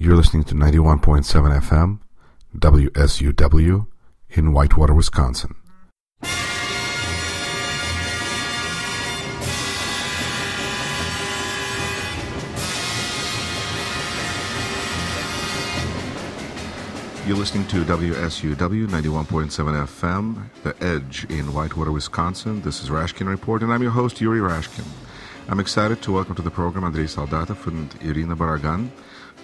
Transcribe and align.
You're 0.00 0.14
listening 0.14 0.44
to 0.44 0.54
91.7 0.54 1.24
FM, 1.60 1.98
WSUW, 2.56 3.86
in 4.30 4.52
Whitewater, 4.52 4.94
Wisconsin. 4.94 5.56
You're 17.26 17.36
listening 17.36 17.66
to 17.66 17.82
WSUW 17.84 18.86
91.7 18.86 19.86
FM, 19.88 20.48
The 20.62 20.76
Edge 20.80 21.26
in 21.28 21.52
Whitewater, 21.52 21.90
Wisconsin. 21.90 22.62
This 22.62 22.84
is 22.84 22.88
Rashkin 22.88 23.26
Report, 23.26 23.64
and 23.64 23.72
I'm 23.72 23.82
your 23.82 23.90
host, 23.90 24.20
Yuri 24.20 24.38
Rashkin. 24.38 24.86
I'm 25.48 25.58
excited 25.58 26.00
to 26.02 26.12
welcome 26.12 26.36
to 26.36 26.42
the 26.42 26.52
program 26.52 26.84
Andrei 26.84 27.06
Soldatov 27.06 27.66
and 27.66 27.92
Irina 28.00 28.36
Borogan, 28.36 28.90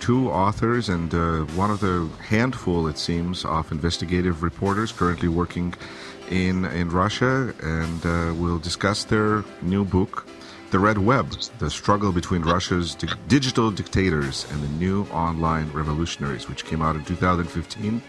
two 0.01 0.31
authors 0.31 0.89
and 0.89 1.15
uh, 1.15 1.41
one 1.57 1.71
of 1.71 1.81
the 1.81 2.09
handful, 2.23 2.87
it 2.87 2.99
seems, 2.99 3.45
of 3.45 3.71
investigative 3.73 4.43
reporters 4.43 4.93
currently 4.93 5.29
working 5.29 5.75
in, 6.31 6.65
in 6.67 6.89
Russia, 6.91 7.55
and 7.63 8.07
uh, 8.07 8.35
we'll 8.35 8.59
discuss 8.59 9.05
their 9.05 9.45
new 9.63 9.85
book, 9.85 10.27
the 10.71 10.79
Red 10.79 10.99
Web, 10.99 11.31
the 11.59 11.71
struggle 11.71 12.13
between 12.13 12.43
Russia's 12.43 12.95
di- 12.95 13.09
digital 13.29 13.71
dictators 13.71 14.47
and 14.51 14.63
the 14.63 14.69
new 14.69 15.05
online 15.13 15.71
revolutionaries, 15.73 16.49
which 16.49 16.65
came 16.65 16.83
out 16.83 16.97
in 16.97 17.05
2015 17.05 18.03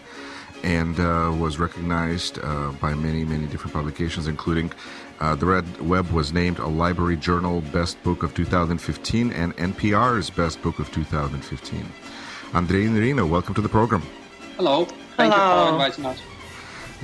and 0.62 0.98
uh, 0.98 1.32
was 1.38 1.58
recognized 1.58 2.38
uh, 2.42 2.72
by 2.80 2.94
many, 2.94 3.24
many 3.24 3.46
different 3.46 3.72
publications, 3.72 4.26
including 4.26 4.72
uh, 5.20 5.34
The 5.34 5.46
Red 5.46 5.80
Web 5.80 6.10
was 6.10 6.32
named 6.32 6.58
a 6.58 6.66
Library 6.66 7.16
Journal 7.16 7.60
Best 7.72 8.02
Book 8.02 8.22
of 8.22 8.34
2015 8.34 9.32
and 9.32 9.56
NPR's 9.56 10.30
Best 10.30 10.60
Book 10.62 10.78
of 10.78 10.90
2015. 10.92 11.86
Andrei 12.54 12.86
and 12.86 12.96
Irina, 12.96 13.26
welcome 13.26 13.54
to 13.54 13.60
the 13.60 13.68
program. 13.68 14.02
Hello. 14.56 14.84
Thank 15.16 15.32
Hello. 15.34 15.62
you 15.62 15.66
for 15.68 15.72
inviting 15.74 16.06
us. 16.06 16.18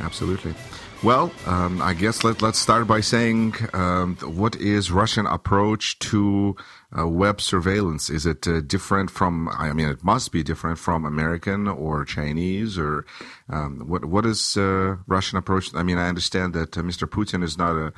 Absolutely. 0.00 0.54
Well, 1.02 1.32
um, 1.46 1.82
I 1.82 1.94
guess 1.94 2.22
let, 2.22 2.42
let's 2.42 2.60
start 2.60 2.86
by 2.86 3.00
saying 3.00 3.56
um, 3.72 4.14
what 4.22 4.54
is 4.54 4.92
Russian 4.92 5.26
approach 5.26 5.98
to 5.98 6.54
uh, 6.96 7.08
web 7.08 7.40
surveillance? 7.40 8.08
Is 8.08 8.24
it 8.24 8.46
uh, 8.46 8.60
different 8.60 9.10
from? 9.10 9.48
I 9.48 9.72
mean, 9.72 9.88
it 9.88 10.04
must 10.04 10.30
be 10.30 10.44
different 10.44 10.78
from 10.78 11.04
American 11.04 11.66
or 11.66 12.04
Chinese 12.04 12.78
or 12.78 13.04
um, 13.48 13.80
what? 13.88 14.04
What 14.04 14.24
is 14.24 14.56
uh, 14.56 14.98
Russian 15.08 15.38
approach? 15.38 15.74
I 15.74 15.82
mean, 15.82 15.98
I 15.98 16.06
understand 16.06 16.54
that 16.54 16.78
uh, 16.78 16.82
Mr. 16.82 17.08
Putin 17.08 17.42
is 17.42 17.58
not 17.58 17.74
a 17.74 17.92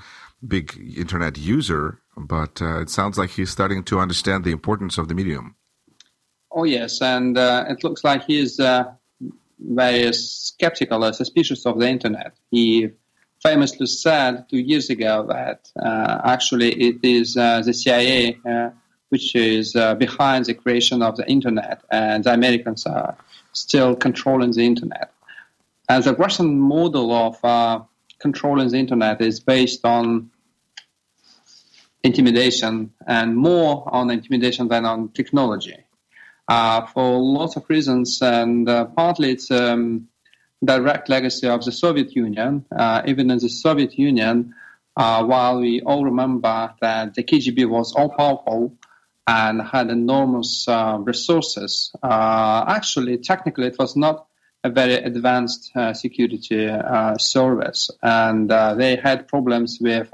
big 0.47 0.95
internet 0.97 1.37
user, 1.37 2.01
but 2.17 2.63
uh, 2.63 2.81
it 2.81 2.89
sounds 2.89 3.19
like 3.19 3.31
he's 3.31 3.51
starting 3.51 3.85
to 3.85 4.01
understand 4.01 4.45
the 4.45 4.53
importance 4.53 4.97
of 4.97 5.09
the 5.09 5.15
medium. 5.15 5.57
Oh, 6.51 6.65
yes. 6.65 7.03
And 7.03 7.37
uh, 7.37 7.67
it 7.69 7.85
looks 7.85 8.03
like 8.03 8.25
he's 8.25 8.59
very 9.59 10.13
skeptical 10.13 11.05
or 11.05 11.13
suspicious 11.13 11.67
of 11.67 11.79
the 11.79 11.89
internet. 11.89 12.35
He 12.51 12.91
famously 13.43 13.87
said 13.87 14.49
two 14.49 14.59
years 14.59 14.91
ago 14.91 15.27
that 15.29 15.71
uh, 15.81 16.21
actually 16.25 16.73
it 16.73 16.97
is 17.03 17.37
uh, 17.37 17.63
the 17.63 17.75
CIA 17.75 18.39
uh, 18.49 18.71
which 19.11 19.37
is 19.37 19.77
uh, 19.77 19.95
behind 19.95 20.47
the 20.47 20.55
creation 20.55 21.01
of 21.01 21.17
the 21.17 21.29
internet, 21.31 21.85
and 21.91 22.25
the 22.25 22.33
Americans 22.33 22.85
are 22.85 23.17
still 23.53 23.95
controlling 23.95 24.51
the 24.51 24.67
internet. 24.67 25.13
And 25.89 26.03
the 26.03 26.15
Russian 26.15 26.59
model 26.59 27.13
of 27.13 27.45
uh, 27.45 27.81
controlling 28.19 28.71
the 28.71 28.79
internet 28.79 29.21
is 29.21 29.39
based 29.39 29.85
on 29.85 30.31
intimidation 32.03 32.93
and 33.07 33.37
more 33.37 33.89
on 33.95 34.11
intimidation 34.11 34.67
than 34.69 34.85
on 34.85 35.11
technology 35.11 35.79
uh, 36.49 36.87
for 36.87 37.19
lots 37.21 37.57
of 37.57 37.65
reasons, 37.69 38.21
and 38.21 38.69
uh, 38.69 38.85
partly 38.85 39.33
it's 39.33 39.51
um, 39.51 40.09
direct 40.63 41.09
legacy 41.09 41.49
of 41.49 41.65
the 41.65 41.73
Soviet 41.73 42.15
Union. 42.15 42.65
Uh, 42.77 43.03
even 43.07 43.31
in 43.31 43.39
the 43.39 43.49
Soviet 43.49 43.99
Union, 43.99 44.55
uh, 44.97 45.25
while 45.25 45.61
we 45.61 45.81
all 45.83 46.05
remember 46.05 46.75
that 46.81 47.15
the 47.15 47.23
KGB 47.23 47.69
was 47.69 47.95
all 47.95 48.11
powerful 48.11 48.77
and 49.27 49.63
had 49.63 49.89
enormous 49.89 50.69
uh, 50.69 50.99
resources, 51.01 51.93
uh, 52.03 52.65
actually, 52.69 53.17
technically, 53.17 53.67
it 53.67 53.77
was 53.79 53.97
not 53.97 54.27
a 54.65 54.71
very 54.71 54.95
advanced 54.95 55.73
security 55.93 56.71
service, 57.19 57.91
and 58.03 58.51
they 58.51 58.97
had 58.97 59.29
problems 59.29 59.79
with 59.79 60.09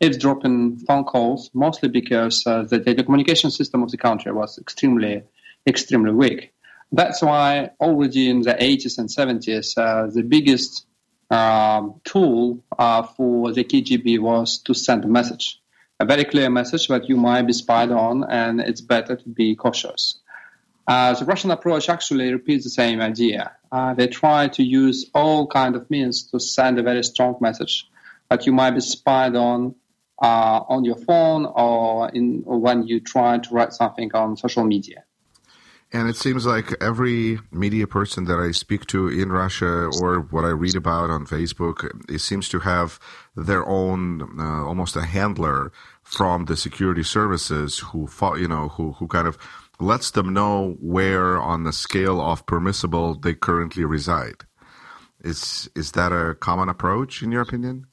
eavesdropping 0.00 0.78
phone 0.78 1.04
calls, 1.04 1.50
mostly 1.52 1.90
because 1.90 2.44
the 2.44 2.82
telecommunication 2.86 3.50
system 3.52 3.82
of 3.82 3.90
the 3.90 3.98
country 3.98 4.32
was 4.32 4.58
extremely 4.58 5.22
extremely 5.66 6.12
weak. 6.12 6.52
That's 6.92 7.22
why 7.22 7.70
already 7.80 8.30
in 8.30 8.42
the 8.42 8.54
80s 8.54 8.98
and 8.98 9.08
70s, 9.08 9.76
uh, 9.76 10.10
the 10.12 10.22
biggest 10.22 10.86
um, 11.30 12.00
tool 12.04 12.64
uh, 12.78 13.02
for 13.02 13.52
the 13.52 13.64
KGB 13.64 14.20
was 14.20 14.58
to 14.58 14.74
send 14.74 15.04
a 15.04 15.08
message, 15.08 15.60
a 15.98 16.04
very 16.04 16.24
clear 16.24 16.50
message 16.50 16.88
that 16.88 17.08
you 17.08 17.16
might 17.16 17.42
be 17.42 17.52
spied 17.52 17.90
on 17.90 18.24
and 18.24 18.60
it's 18.60 18.80
better 18.80 19.16
to 19.16 19.28
be 19.28 19.56
cautious. 19.56 20.20
Uh, 20.86 21.14
the 21.14 21.24
Russian 21.24 21.50
approach 21.50 21.88
actually 21.88 22.30
repeats 22.30 22.64
the 22.64 22.70
same 22.70 23.00
idea. 23.00 23.52
Uh, 23.72 23.94
they 23.94 24.06
try 24.06 24.48
to 24.48 24.62
use 24.62 25.10
all 25.14 25.46
kind 25.46 25.76
of 25.76 25.90
means 25.90 26.24
to 26.30 26.38
send 26.38 26.78
a 26.78 26.82
very 26.82 27.02
strong 27.02 27.36
message 27.40 27.88
that 28.28 28.44
you 28.46 28.52
might 28.52 28.72
be 28.72 28.80
spied 28.80 29.34
on 29.34 29.74
uh, 30.22 30.60
on 30.68 30.84
your 30.84 30.96
phone 30.96 31.44
or, 31.44 32.08
in, 32.10 32.44
or 32.46 32.58
when 32.58 32.86
you 32.86 33.00
try 33.00 33.38
to 33.38 33.54
write 33.54 33.72
something 33.72 34.14
on 34.14 34.36
social 34.36 34.64
media. 34.64 35.02
And 35.94 36.08
it 36.08 36.16
seems 36.16 36.44
like 36.44 36.74
every 36.82 37.38
media 37.52 37.86
person 37.86 38.24
that 38.24 38.40
I 38.40 38.50
speak 38.50 38.86
to 38.86 39.06
in 39.06 39.30
Russia 39.30 39.88
or 40.02 40.22
what 40.32 40.44
I 40.44 40.48
read 40.48 40.74
about 40.74 41.08
on 41.08 41.24
Facebook, 41.24 41.88
it 42.10 42.18
seems 42.18 42.48
to 42.48 42.58
have 42.58 42.98
their 43.36 43.64
own, 43.64 44.40
uh, 44.40 44.66
almost 44.66 44.96
a 44.96 45.04
handler 45.04 45.70
from 46.02 46.46
the 46.46 46.56
security 46.56 47.04
services 47.04 47.78
who, 47.78 48.08
you 48.36 48.48
know, 48.48 48.70
who, 48.70 48.90
who 48.94 49.06
kind 49.06 49.28
of 49.28 49.38
lets 49.78 50.10
them 50.10 50.34
know 50.34 50.76
where 50.80 51.40
on 51.40 51.62
the 51.62 51.72
scale 51.72 52.20
of 52.20 52.44
permissible 52.44 53.14
they 53.14 53.32
currently 53.32 53.84
reside. 53.84 54.42
Is, 55.20 55.70
is 55.76 55.92
that 55.92 56.10
a 56.10 56.34
common 56.34 56.68
approach 56.68 57.22
in 57.22 57.30
your 57.30 57.42
opinion? 57.42 57.86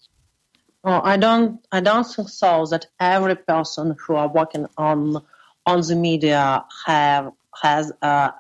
Oh, 0.83 1.01
I 1.03 1.17
don't. 1.17 1.63
I 1.71 1.79
don't 1.81 2.03
think 2.03 2.29
so. 2.29 2.65
That 2.65 2.87
every 2.99 3.35
person 3.35 3.95
who 3.99 4.15
are 4.15 4.27
working 4.27 4.65
on 4.75 5.23
on 5.67 5.81
the 5.81 5.95
media 5.95 6.65
have 6.87 7.31
has 7.61 7.91
uh, 8.01 8.31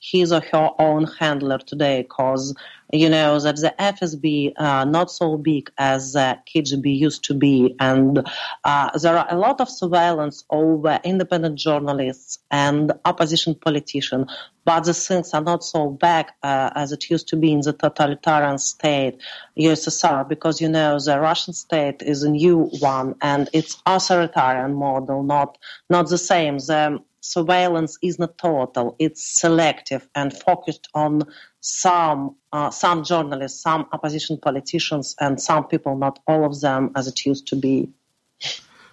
his 0.00 0.32
or 0.32 0.40
her 0.52 0.70
own 0.78 1.04
handler 1.18 1.58
today 1.58 2.02
because 2.02 2.54
you 2.92 3.08
know 3.08 3.38
that 3.38 3.56
the 3.56 3.74
FSB 3.78 4.52
uh, 4.56 4.84
not 4.84 5.10
so 5.10 5.36
big 5.36 5.70
as 5.76 6.12
the 6.14 6.38
KGB 6.46 6.96
used 6.96 7.24
to 7.24 7.34
be, 7.34 7.74
and 7.80 8.26
uh, 8.64 8.98
there 8.98 9.18
are 9.18 9.26
a 9.28 9.36
lot 9.36 9.60
of 9.60 9.68
surveillance 9.68 10.44
over 10.50 10.98
independent 11.04 11.58
journalists 11.58 12.38
and 12.50 12.92
opposition 13.04 13.54
politicians. 13.54 14.30
But 14.64 14.84
the 14.84 14.94
things 14.94 15.32
are 15.34 15.42
not 15.42 15.64
so 15.64 15.90
bad 15.90 16.26
uh, 16.42 16.70
as 16.74 16.92
it 16.92 17.10
used 17.10 17.28
to 17.28 17.36
be 17.36 17.52
in 17.52 17.60
the 17.60 17.72
totalitarian 17.72 18.58
state 18.58 19.20
USSR, 19.58 20.28
because 20.28 20.60
you 20.60 20.68
know 20.68 20.98
the 20.98 21.18
Russian 21.20 21.52
state 21.54 22.02
is 22.02 22.22
a 22.22 22.30
new 22.30 22.70
one 22.80 23.16
and 23.20 23.50
it's 23.52 23.82
authoritarian 23.84 24.74
model, 24.74 25.22
not 25.22 25.58
not 25.90 26.08
the 26.08 26.18
same. 26.18 26.58
The 26.58 27.02
surveillance 27.20 27.98
is 28.02 28.18
not 28.18 28.38
total; 28.38 28.96
it's 28.98 29.40
selective 29.40 30.08
and 30.14 30.32
focused 30.32 30.88
on 30.94 31.22
some 31.60 32.36
uh, 32.52 32.70
some 32.70 33.04
journalists, 33.04 33.62
some 33.62 33.86
opposition 33.92 34.38
politicians, 34.38 35.14
and 35.20 35.40
some 35.40 35.66
people. 35.66 35.96
Not 35.96 36.18
all 36.26 36.44
of 36.44 36.60
them, 36.60 36.92
as 36.96 37.06
it 37.06 37.24
used 37.24 37.48
to 37.48 37.56
be. 37.56 37.90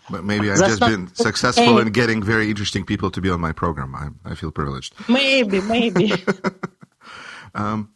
But 0.09 0.24
maybe 0.24 0.52
I've 0.52 0.59
just 0.59 0.80
been 0.80 1.13
successful 1.16 1.80
in 1.80 1.91
getting 1.91 2.22
very 2.22 2.50
interesting 2.50 2.86
people 2.86 3.09
to 3.12 3.22
be 3.22 3.30
on 3.30 3.41
my 3.41 3.52
program. 3.52 3.96
I, 3.96 4.31
I 4.31 4.36
feel 4.36 4.52
privileged. 4.52 4.94
Maybe, 5.09 5.62
maybe. 5.62 6.13
um, 7.56 7.92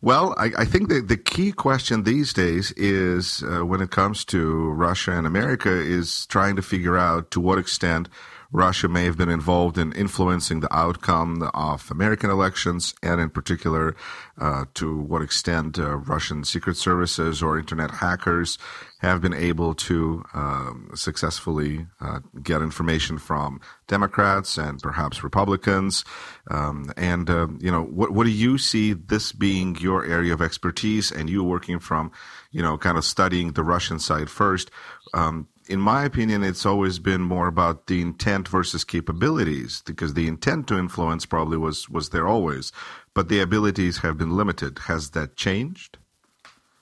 well, 0.00 0.34
I, 0.36 0.50
I, 0.58 0.64
think 0.64 0.88
that 0.88 1.06
the 1.06 1.16
key 1.16 1.52
question 1.52 2.02
these 2.02 2.32
days 2.32 2.72
is 2.72 3.44
uh, 3.44 3.64
when 3.64 3.80
it 3.80 3.92
comes 3.92 4.24
to 4.26 4.70
Russia 4.70 5.12
and 5.12 5.26
America 5.28 5.70
is 5.70 6.26
trying 6.26 6.56
to 6.56 6.62
figure 6.62 6.98
out 6.98 7.30
to 7.32 7.40
what 7.40 7.58
extent 7.58 8.08
Russia 8.52 8.86
may 8.86 9.04
have 9.04 9.16
been 9.16 9.30
involved 9.30 9.78
in 9.78 9.92
influencing 9.92 10.60
the 10.60 10.74
outcome 10.76 11.42
of 11.54 11.90
American 11.90 12.30
elections, 12.30 12.94
and 13.02 13.20
in 13.20 13.30
particular, 13.30 13.96
uh, 14.38 14.66
to 14.74 14.98
what 15.00 15.22
extent 15.22 15.78
uh, 15.78 15.96
Russian 15.96 16.44
secret 16.44 16.76
services 16.76 17.42
or 17.42 17.58
internet 17.58 17.90
hackers 17.90 18.58
have 18.98 19.20
been 19.20 19.34
able 19.34 19.74
to 19.74 20.22
um, 20.34 20.90
successfully 20.94 21.86
uh, 22.00 22.20
get 22.42 22.62
information 22.62 23.18
from 23.18 23.60
Democrats 23.88 24.58
and 24.58 24.80
perhaps 24.80 25.24
Republicans. 25.24 26.04
Um, 26.50 26.92
and 26.96 27.28
uh, 27.28 27.48
you 27.58 27.70
know, 27.70 27.82
what 27.82 28.12
what 28.12 28.24
do 28.24 28.30
you 28.30 28.58
see 28.58 28.92
this 28.92 29.32
being 29.32 29.76
your 29.76 30.04
area 30.04 30.34
of 30.34 30.42
expertise, 30.42 31.10
and 31.10 31.30
you 31.30 31.42
working 31.42 31.78
from, 31.78 32.12
you 32.50 32.62
know, 32.62 32.76
kind 32.76 32.98
of 32.98 33.04
studying 33.04 33.52
the 33.52 33.64
Russian 33.64 33.98
side 33.98 34.28
first? 34.28 34.70
Um, 35.14 35.48
in 35.72 35.80
my 35.80 36.04
opinion, 36.04 36.44
it's 36.44 36.66
always 36.66 36.98
been 36.98 37.22
more 37.22 37.46
about 37.46 37.86
the 37.86 38.02
intent 38.02 38.46
versus 38.46 38.84
capabilities, 38.84 39.82
because 39.86 40.12
the 40.12 40.28
intent 40.28 40.68
to 40.68 40.78
influence 40.78 41.24
probably 41.24 41.56
was 41.56 41.88
was 41.88 42.10
there 42.10 42.28
always, 42.28 42.72
but 43.14 43.28
the 43.28 43.40
abilities 43.40 43.98
have 43.98 44.18
been 44.18 44.36
limited. 44.36 44.80
Has 44.90 45.10
that 45.10 45.34
changed? 45.34 45.96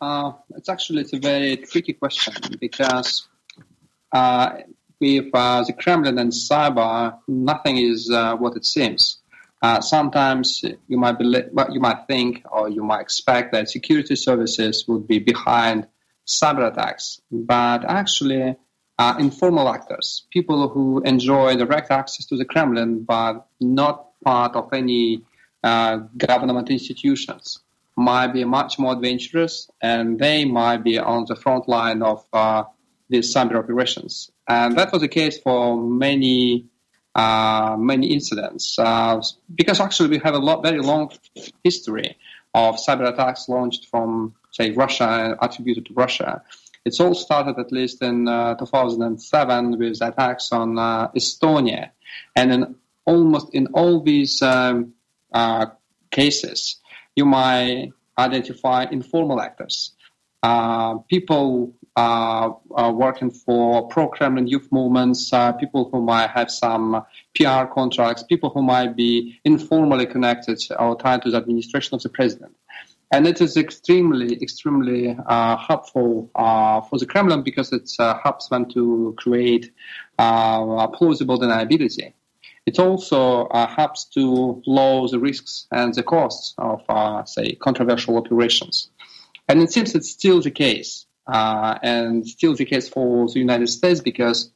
Uh, 0.00 0.32
it's 0.56 0.68
actually 0.68 1.02
it's 1.02 1.12
a 1.12 1.20
very 1.20 1.56
tricky 1.58 1.92
question 1.92 2.34
because 2.58 3.28
uh, 4.12 4.48
with 5.00 5.26
uh, 5.32 5.62
the 5.62 5.72
Kremlin 5.72 6.18
and 6.18 6.32
cyber, 6.32 7.16
nothing 7.28 7.76
is 7.76 8.10
uh, 8.10 8.34
what 8.36 8.56
it 8.56 8.64
seems. 8.64 9.18
Uh, 9.62 9.80
sometimes 9.80 10.64
you 10.88 10.98
might 10.98 11.18
be, 11.18 11.26
you 11.70 11.80
might 11.80 12.06
think 12.08 12.42
or 12.50 12.68
you 12.68 12.82
might 12.82 13.02
expect 13.02 13.52
that 13.52 13.68
security 13.68 14.16
services 14.16 14.84
would 14.88 15.06
be 15.06 15.20
behind 15.20 15.86
cyber 16.26 16.72
attacks, 16.72 17.20
but 17.30 17.84
actually, 17.84 18.56
uh, 19.00 19.14
informal 19.18 19.66
actors, 19.70 20.26
people 20.30 20.68
who 20.68 21.00
enjoy 21.04 21.56
direct 21.56 21.90
access 21.90 22.26
to 22.26 22.36
the 22.36 22.44
Kremlin 22.44 23.02
but 23.02 23.46
not 23.58 23.96
part 24.22 24.54
of 24.54 24.74
any 24.74 25.22
uh, 25.64 25.96
government 26.18 26.68
institutions, 26.68 27.60
might 27.96 28.32
be 28.34 28.44
much 28.44 28.78
more 28.78 28.92
adventurous, 28.92 29.70
and 29.80 30.18
they 30.18 30.44
might 30.44 30.84
be 30.84 30.98
on 30.98 31.24
the 31.26 31.34
front 31.34 31.66
line 31.66 32.02
of 32.02 32.24
uh, 32.34 32.64
these 33.08 33.34
cyber 33.34 33.56
operations. 33.56 34.30
And 34.46 34.76
that 34.76 34.92
was 34.92 35.00
the 35.00 35.08
case 35.08 35.38
for 35.38 35.80
many 35.80 36.66
uh, 37.14 37.76
many 37.78 38.06
incidents 38.12 38.78
uh, 38.78 39.20
because 39.54 39.80
actually 39.80 40.10
we 40.10 40.18
have 40.18 40.34
a 40.34 40.38
lot, 40.38 40.62
very 40.62 40.78
long 40.78 41.10
history 41.64 42.16
of 42.54 42.76
cyber 42.76 43.08
attacks 43.12 43.48
launched 43.48 43.86
from 43.90 44.34
say 44.52 44.70
Russia 44.72 45.36
attributed 45.40 45.86
to 45.86 45.94
Russia. 45.94 46.42
It's 46.84 47.00
all 47.00 47.14
started 47.14 47.58
at 47.58 47.72
least 47.72 48.02
in 48.02 48.26
uh, 48.26 48.54
2007 48.54 49.78
with 49.78 50.00
attacks 50.00 50.50
on 50.52 50.78
uh, 50.78 51.08
Estonia, 51.12 51.90
and 52.34 52.52
in 52.52 52.74
almost 53.04 53.54
in 53.54 53.66
all 53.74 54.02
these 54.02 54.40
um, 54.42 54.94
uh, 55.32 55.66
cases, 56.10 56.80
you 57.16 57.24
might 57.24 57.92
identify 58.18 58.86
informal 58.90 59.40
actors, 59.40 59.92
uh, 60.42 60.98
people 61.08 61.74
uh, 61.96 62.52
uh, 62.76 62.92
working 62.94 63.30
for 63.30 63.88
pro-Kremlin 63.88 64.46
youth 64.46 64.68
movements, 64.70 65.32
uh, 65.32 65.52
people 65.52 65.88
who 65.90 66.00
might 66.00 66.30
have 66.30 66.50
some 66.50 67.04
PR 67.34 67.64
contracts, 67.64 68.22
people 68.22 68.50
who 68.50 68.62
might 68.62 68.96
be 68.96 69.38
informally 69.44 70.06
connected 70.06 70.58
or 70.78 70.96
tied 70.96 71.22
to 71.22 71.30
the 71.30 71.36
administration 71.36 71.94
of 71.94 72.02
the 72.02 72.08
president. 72.08 72.54
And 73.12 73.26
it 73.26 73.40
is 73.40 73.56
extremely, 73.56 74.40
extremely 74.40 75.16
uh, 75.26 75.56
helpful 75.56 76.30
uh, 76.34 76.80
for 76.82 76.98
the 76.98 77.06
Kremlin 77.06 77.42
because 77.42 77.72
it 77.72 77.90
helps 77.98 78.48
them 78.48 78.70
to 78.70 79.14
create 79.18 79.72
a 80.18 80.88
plausible 80.92 81.38
deniability. 81.38 82.12
It 82.66 82.78
also 82.78 83.48
helps 83.52 84.04
to 84.14 84.62
lower 84.64 85.08
the 85.08 85.18
risks 85.18 85.66
and 85.72 85.92
the 85.92 86.04
costs 86.04 86.54
of, 86.58 86.82
say, 87.28 87.56
controversial 87.56 88.16
operations. 88.16 88.90
And 89.48 89.60
it 89.60 89.72
seems 89.72 89.96
it's 89.96 90.10
still 90.10 90.40
the 90.40 90.52
case 90.52 91.06
uh, 91.26 91.78
and 91.82 92.26
still 92.26 92.54
the 92.54 92.64
case 92.64 92.88
for 92.88 93.28
the 93.28 93.38
United 93.38 93.68
States 93.68 94.00
because 94.00 94.50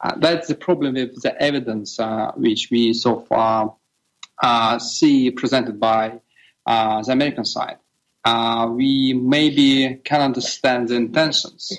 uh, 0.00 0.14
that's 0.18 0.48
the 0.48 0.54
problem 0.54 0.94
with 0.94 1.22
the 1.22 1.42
evidence 1.42 1.98
uh, 1.98 2.32
which 2.36 2.68
we 2.70 2.92
so 2.92 3.20
far 3.20 3.74
uh, 4.42 4.78
see 4.78 5.30
presented 5.30 5.80
by 5.80 6.20
uh, 6.68 7.02
the 7.02 7.12
American 7.12 7.44
side. 7.44 7.78
Uh, 8.24 8.68
we 8.70 9.14
maybe 9.14 10.00
can 10.04 10.20
understand 10.20 10.88
the 10.88 10.94
intentions. 10.94 11.72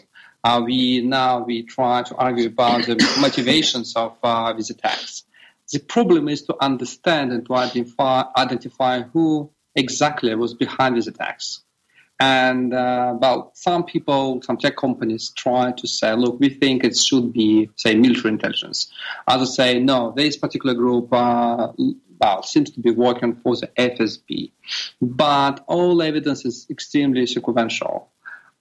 we 0.66 1.02
now 1.02 1.44
we 1.44 1.64
try 1.64 2.02
to 2.02 2.16
argue 2.16 2.48
about 2.48 2.86
the 2.88 2.96
motivations 3.22 3.96
of 3.96 4.18
these 4.58 4.72
attacks. 4.72 5.24
The 5.72 5.80
problem 5.80 6.28
is 6.28 6.42
to 6.44 6.56
understand 6.60 7.32
and 7.32 7.46
to 7.46 7.54
identify, 7.54 8.24
identify 8.36 9.04
who 9.04 9.52
exactly 9.76 10.34
was 10.34 10.56
behind 10.56 10.98
these 10.98 11.08
attacks. 11.08 11.62
And 12.20 12.74
uh, 12.74 13.16
well, 13.22 13.52
some 13.54 13.86
people, 13.86 14.42
some 14.42 14.58
tech 14.58 14.76
companies 14.76 15.32
try 15.38 15.72
to 15.72 15.88
say, 15.88 16.14
look, 16.16 16.40
we 16.40 16.50
think 16.50 16.84
it 16.84 16.98
should 16.98 17.32
be, 17.32 17.70
say, 17.78 17.96
military 17.96 18.34
intelligence. 18.34 18.92
Others 19.28 19.56
say, 19.56 19.80
no, 19.80 20.12
this 20.18 20.36
particular 20.36 20.74
group, 20.74 21.14
uh, 21.14 21.72
well, 22.20 22.44
seems 22.44 22.72
to 22.72 22.80
be 22.80 22.92
working 22.92 23.36
for 23.36 23.56
the 23.56 23.68
FSB. 23.68 24.52
But 25.02 25.64
all 25.68 26.02
evidence 26.02 26.46
is 26.46 26.68
extremely 26.70 27.26
circumstantial. 27.26 28.12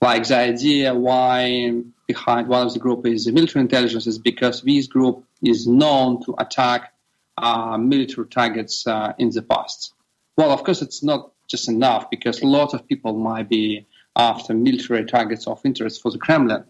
Like 0.00 0.28
the 0.28 0.36
idea 0.36 0.94
why 0.94 1.82
behind 2.06 2.48
one 2.48 2.66
of 2.66 2.72
the 2.72 2.78
group 2.78 3.04
is 3.06 3.24
the 3.24 3.32
military 3.32 3.62
intelligence 3.62 4.06
is 4.06 4.18
because 4.18 4.62
this 4.62 4.86
group 4.86 5.24
is 5.42 5.66
known 5.66 6.22
to 6.24 6.34
attack 6.38 6.92
uh, 7.36 7.76
military 7.78 8.28
targets 8.28 8.86
uh, 8.86 9.12
in 9.18 9.30
the 9.30 9.42
past. 9.42 9.94
Well, 10.36 10.52
of 10.52 10.62
course, 10.62 10.82
it's 10.82 11.02
not 11.02 11.32
just 11.48 11.68
enough 11.68 12.10
because 12.10 12.42
a 12.42 12.46
lot 12.46 12.74
of 12.74 12.86
people 12.86 13.14
might 13.14 13.48
be 13.48 13.86
after 14.14 14.54
military 14.54 15.04
targets 15.04 15.46
of 15.46 15.60
interest 15.64 16.00
for 16.00 16.12
the 16.12 16.18
Kremlin. 16.18 16.64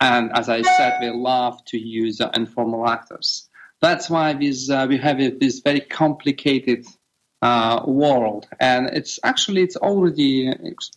And 0.00 0.30
as 0.34 0.48
I 0.48 0.62
said, 0.62 0.98
they 1.00 1.10
love 1.10 1.64
to 1.66 1.78
use 1.78 2.20
informal 2.34 2.88
actors. 2.88 3.48
That's 3.84 4.08
why 4.08 4.32
this, 4.32 4.70
uh, 4.70 4.86
we 4.88 4.96
have 4.96 5.18
this 5.18 5.58
very 5.58 5.80
complicated 5.80 6.86
uh, 7.42 7.82
world, 7.86 8.48
and 8.58 8.86
it's 8.86 9.20
actually 9.22 9.60
it's 9.60 9.76
already 9.76 10.50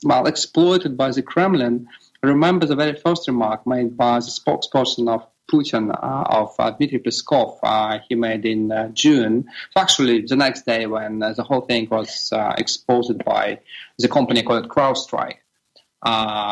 well 0.06 0.25
exploited 0.25 0.95
by 0.95 1.12
the 1.12 1.22
Kremlin. 1.22 1.89
Remember 2.24 2.66
the 2.66 2.78
very 2.78 2.95
first 2.95 3.28
remark 3.28 3.68
made 3.68 3.98
by 3.98 4.19
the 4.19 4.31
spokesperson 4.39 5.10
of 5.10 5.28
Putin 5.51 5.92
uh, 5.92 6.24
of 6.30 6.56
uh, 6.60 6.72
Dmitry 6.72 7.00
Peskov 7.00 7.60
uh, 7.62 8.00
he 8.07 8.16
made 8.16 8.45
in 8.45 8.72
uh, 8.72 8.88
June. 8.94 9.50
So 9.72 9.81
actually, 9.81 10.22
the 10.22 10.38
next 10.38 10.66
day 10.66 10.86
when 10.86 11.22
uh, 11.22 11.33
the 11.33 11.44
whole 11.44 11.66
thing 11.66 11.90
was 11.90 12.30
uh, 12.31 12.54
exposed 12.57 13.22
by 13.25 13.60
the 14.00 14.07
company 14.07 14.44
called 14.44 14.69
CrowdStrike, 14.69 15.40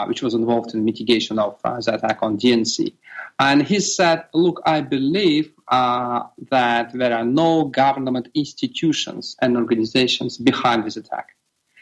which 0.09 0.21
was 0.21 0.33
involved 0.33 0.73
in 0.73 0.83
mitigation 0.83 1.39
of 1.39 1.61
the 1.63 1.93
attack 1.95 2.19
on 2.21 2.37
DNC. 2.37 2.93
And 3.39 3.63
he 3.63 3.79
said, 3.79 4.25
look, 4.33 4.61
I 4.65 4.81
believe 4.81 5.54
that 5.69 6.91
there 6.93 7.13
are 7.13 7.25
no 7.25 7.65
government 7.65 8.29
institutions 8.33 9.35
and 9.41 9.57
organizations 9.57 10.37
behind 10.37 10.85
this 10.85 10.97
attack. 10.97 11.29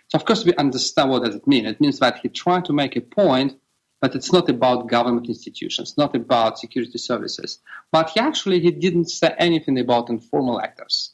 So 0.07 0.17
of 0.17 0.25
course 0.25 0.45
we 0.45 0.53
understand 0.55 1.09
what 1.09 1.23
does 1.23 1.35
it 1.35 1.47
mean. 1.47 1.65
It 1.65 1.81
means 1.81 1.99
that 1.99 2.19
he 2.19 2.29
tried 2.29 2.65
to 2.65 2.73
make 2.73 2.95
a 2.95 3.01
point 3.01 3.57
but 4.03 4.15
it's 4.15 4.33
not 4.33 4.49
about 4.49 4.89
government 4.89 5.29
institutions, 5.29 5.95
not 5.97 6.13
about 6.13 6.59
security 6.59 6.97
services. 6.97 7.59
But 7.89 8.09
he 8.09 8.19
actually 8.19 8.59
he 8.59 8.69
didn't 8.69 9.09
say 9.09 9.33
anything 9.37 9.79
about 9.79 10.09
informal 10.09 10.59
actors, 10.59 11.13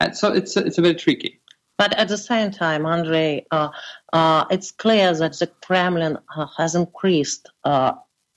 and 0.00 0.16
so 0.16 0.32
it's 0.32 0.56
it's 0.56 0.78
very 0.78 0.94
tricky. 0.94 1.42
But 1.76 1.92
at 1.98 2.08
the 2.08 2.16
same 2.16 2.50
time, 2.50 2.86
Andrei, 2.86 3.44
uh, 3.50 3.68
uh, 4.14 4.46
it's 4.50 4.70
clear 4.70 5.12
that 5.12 5.38
the 5.38 5.48
Kremlin 5.48 6.16
uh, 6.34 6.46
has 6.56 6.74
increased 6.74 7.50
uh, 7.64 7.92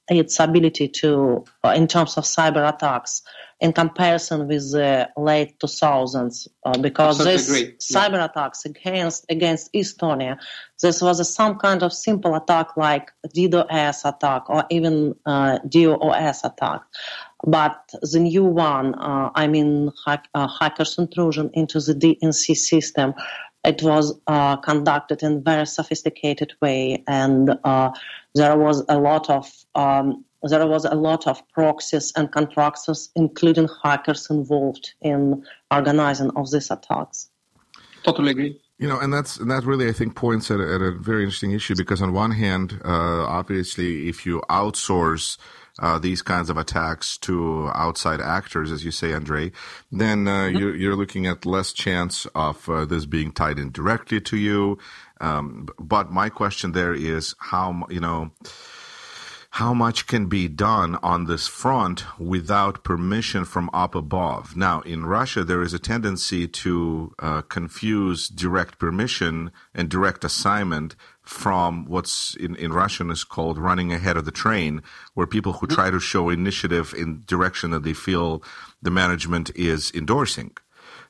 its 0.09 0.37
ability 0.37 0.89
to, 0.89 1.45
uh, 1.63 1.69
in 1.69 1.87
terms 1.87 2.17
of 2.17 2.25
cyber 2.25 2.67
attacks, 2.67 3.21
in 3.63 3.71
comparison 3.71 4.45
with 4.49 4.73
the 4.73 5.09
late 5.15 5.57
2000s, 5.59 6.49
uh, 6.65 6.77
because 6.79 7.17
this 7.17 7.49
cyber 7.79 8.15
yeah. 8.15 8.25
attacks 8.25 8.65
against 8.65 9.25
against 9.29 9.71
Estonia, 9.73 10.37
this 10.81 11.01
was 11.01 11.21
a, 11.21 11.25
some 11.25 11.57
kind 11.57 11.81
of 11.81 11.93
simple 11.93 12.35
attack 12.35 12.75
like 12.75 13.09
DDoS 13.33 14.03
attack 14.03 14.49
or 14.49 14.65
even 14.69 15.15
uh, 15.25 15.59
DOS 15.69 16.43
attack. 16.43 16.81
But 17.47 17.77
the 18.01 18.19
new 18.19 18.43
one, 18.43 18.95
uh, 18.95 19.31
I 19.33 19.47
mean, 19.47 19.93
hack, 20.05 20.27
uh, 20.33 20.49
hackers 20.59 20.97
intrusion 20.97 21.49
into 21.53 21.79
the 21.79 21.93
DNC 21.93 22.57
system, 22.57 23.13
it 23.63 23.81
was 23.81 24.19
uh, 24.27 24.57
conducted 24.57 25.23
in 25.23 25.33
a 25.37 25.39
very 25.39 25.65
sophisticated 25.65 26.53
way, 26.61 27.01
and 27.07 27.57
uh, 27.63 27.91
there 28.35 28.57
was 28.57 28.83
a 28.89 28.99
lot 28.99 29.29
of 29.29 29.49
um, 29.73 30.25
there 30.49 30.67
was 30.67 30.85
a 30.85 30.95
lot 30.95 31.27
of 31.27 31.41
proxies 31.49 32.11
and 32.15 32.31
contractors, 32.31 33.09
including 33.15 33.69
hackers, 33.83 34.29
involved 34.29 34.93
in 35.01 35.45
organizing 35.71 36.31
of 36.35 36.51
these 36.51 36.69
attacks. 36.69 37.29
Totally 38.03 38.31
agree. 38.31 38.59
You 38.79 38.89
know, 38.89 38.99
and 38.99 39.13
that's 39.13 39.37
and 39.37 39.49
that 39.49 39.63
really 39.63 39.87
I 39.87 39.93
think 39.93 40.15
points 40.15 40.51
at 40.51 40.59
a, 40.59 40.63
at 40.63 40.81
a 40.81 40.91
very 40.91 41.23
interesting 41.23 41.51
issue 41.51 41.75
because 41.75 42.01
on 42.01 42.11
one 42.11 42.31
hand, 42.31 42.81
uh, 42.83 43.25
obviously, 43.25 44.09
if 44.09 44.25
you 44.25 44.41
outsource 44.49 45.37
uh, 45.79 45.99
these 45.99 46.21
kinds 46.21 46.49
of 46.49 46.57
attacks 46.57 47.17
to 47.19 47.69
outside 47.73 48.19
actors, 48.19 48.71
as 48.71 48.83
you 48.83 48.91
say, 48.91 49.13
Andre, 49.13 49.51
then 49.91 50.27
uh, 50.27 50.31
mm-hmm. 50.31 50.57
you're, 50.57 50.75
you're, 50.75 50.95
looking 50.95 51.25
at 51.25 51.45
less 51.45 51.71
chance 51.71 52.27
of 52.35 52.67
uh, 52.69 52.85
this 52.85 53.05
being 53.05 53.31
tied 53.31 53.57
in 53.57 53.71
directly 53.71 54.19
to 54.21 54.37
you. 54.37 54.77
Um, 55.21 55.67
but 55.79 56.11
my 56.11 56.29
question 56.29 56.73
there 56.73 56.93
is 56.93 57.33
how 57.39 57.85
you 57.89 57.99
know 57.99 58.31
how 59.57 59.71
much 59.71 60.07
can 60.07 60.25
be 60.25 60.47
done 60.47 60.95
on 61.03 61.25
this 61.25 61.47
front 61.47 62.03
without 62.17 62.83
permission 62.83 63.45
from 63.45 63.69
up 63.71 63.93
above. 63.93 64.57
Now, 64.57 64.81
in 64.81 65.05
Russia, 65.05 65.43
there 65.43 65.61
is 65.61 65.75
a 65.75 65.79
tendency 65.79 66.47
to 66.47 67.13
uh, 67.19 67.41
confuse 67.43 68.27
direct 68.29 68.79
permission 68.79 69.51
and 69.75 69.89
direct 69.89 70.23
assignment 70.23 70.95
from 71.21 71.85
what's 71.85 72.35
in, 72.37 72.55
in 72.55 72.73
Russian 72.73 73.11
is 73.11 73.23
called 73.23 73.59
running 73.59 73.93
ahead 73.93 74.17
of 74.17 74.25
the 74.25 74.31
train, 74.31 74.81
where 75.13 75.27
people 75.27 75.53
who 75.53 75.67
try 75.67 75.91
to 75.91 75.99
show 75.99 76.29
initiative 76.29 76.91
in 76.97 77.21
direction 77.27 77.69
that 77.71 77.83
they 77.83 77.93
feel 77.93 78.41
the 78.81 78.89
management 78.89 79.51
is 79.55 79.91
endorsing. 79.93 80.57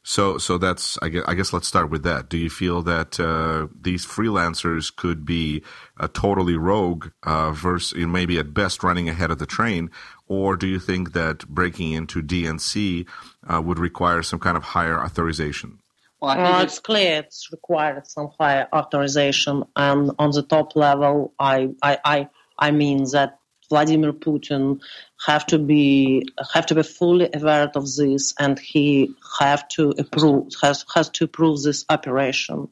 So, 0.05 0.37
so 0.37 0.57
that's 0.57 0.97
I 1.01 1.07
guess, 1.07 1.23
I 1.27 1.33
guess 1.33 1.53
let's 1.53 1.67
start 1.67 1.89
with 1.89 2.03
that. 2.03 2.27
Do 2.27 2.37
you 2.37 2.49
feel 2.49 2.81
that 2.83 3.19
uh, 3.19 3.67
these 3.79 4.05
freelancers 4.05 4.93
could 4.93 5.25
be 5.25 5.63
a 5.97 6.09
totally 6.09 6.57
rogue 6.57 7.11
uh, 7.23 7.51
versus 7.51 8.05
maybe 8.05 8.37
at 8.37 8.53
best 8.53 8.83
running 8.83 9.07
ahead 9.07 9.31
of 9.31 9.39
the 9.39 9.45
train, 9.45 9.89
or 10.27 10.57
do 10.57 10.67
you 10.67 10.79
think 10.79 11.13
that 11.13 11.47
breaking 11.47 11.93
into 11.93 12.21
DNC 12.21 13.07
uh, 13.47 13.61
would 13.61 13.79
require 13.79 14.21
some 14.23 14.39
kind 14.39 14.57
of 14.57 14.63
higher 14.63 14.99
authorization? 14.99 15.79
Well, 16.19 16.37
uh, 16.37 16.63
it's 16.63 16.79
clear 16.79 17.19
it's 17.19 17.49
required 17.51 18.05
some 18.05 18.29
higher 18.37 18.67
authorization, 18.73 19.63
and 19.77 20.11
on 20.19 20.31
the 20.31 20.43
top 20.43 20.75
level, 20.75 21.33
I 21.39 21.69
I 21.81 21.97
I, 22.03 22.29
I 22.59 22.71
mean 22.71 23.05
that 23.13 23.39
Vladimir 23.69 24.13
Putin 24.13 24.79
have 25.25 25.45
to 25.47 25.59
be 25.59 26.25
have 26.53 26.65
to 26.67 26.75
be 26.75 26.83
fully 26.83 27.29
aware 27.33 27.71
of 27.75 27.95
this, 27.95 28.33
and 28.39 28.59
he 28.59 29.13
have 29.39 29.67
to 29.69 29.93
approve 29.97 30.51
has 30.61 30.85
has 30.93 31.09
to 31.09 31.25
approve 31.25 31.61
this 31.63 31.85
operation. 31.89 32.67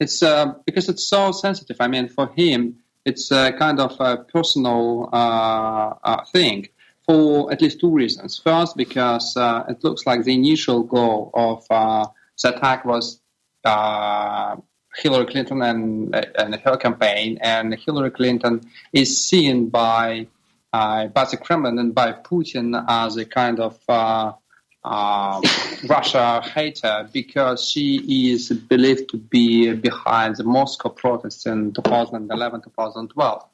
It's 0.00 0.22
uh, 0.22 0.54
because 0.66 0.88
it's 0.88 1.08
so 1.08 1.32
sensitive. 1.32 1.76
I 1.80 1.88
mean, 1.88 2.08
for 2.08 2.28
him, 2.36 2.76
it's 3.04 3.30
a 3.30 3.52
kind 3.52 3.80
of 3.80 3.96
a 4.00 4.18
personal 4.24 5.08
uh, 5.12 5.94
uh, 6.02 6.24
thing 6.32 6.68
for 7.06 7.52
at 7.52 7.60
least 7.62 7.80
two 7.80 7.90
reasons. 7.90 8.38
First, 8.38 8.76
because 8.76 9.36
uh, 9.36 9.64
it 9.68 9.84
looks 9.84 10.06
like 10.06 10.24
the 10.24 10.34
initial 10.34 10.82
goal 10.82 11.30
of 11.34 11.64
uh, 11.70 12.06
the 12.42 12.56
attack 12.56 12.84
was 12.84 13.20
uh, 13.64 14.56
Hillary 14.96 15.26
Clinton 15.26 15.62
and, 15.62 16.14
and 16.38 16.54
her 16.56 16.76
campaign, 16.76 17.38
and 17.40 17.74
Hillary 17.74 18.10
Clinton 18.10 18.60
is 18.92 19.18
seen 19.18 19.68
by 19.68 20.26
uh, 20.72 21.06
by 21.06 21.24
the 21.24 21.36
Kremlin 21.36 21.78
and 21.78 21.94
by 21.94 22.12
Putin 22.12 22.84
as 22.88 23.16
a 23.16 23.24
kind 23.24 23.60
of 23.60 23.78
uh, 23.88 24.32
uh, 24.82 25.40
Russia 25.86 26.42
hater 26.42 27.08
because 27.12 27.70
she 27.70 28.32
is 28.32 28.50
believed 28.50 29.08
to 29.10 29.16
be 29.16 29.72
behind 29.72 30.36
the 30.36 30.44
Moscow 30.44 30.88
protests 30.88 31.46
in 31.46 31.72
2011-2012. 31.72 33.44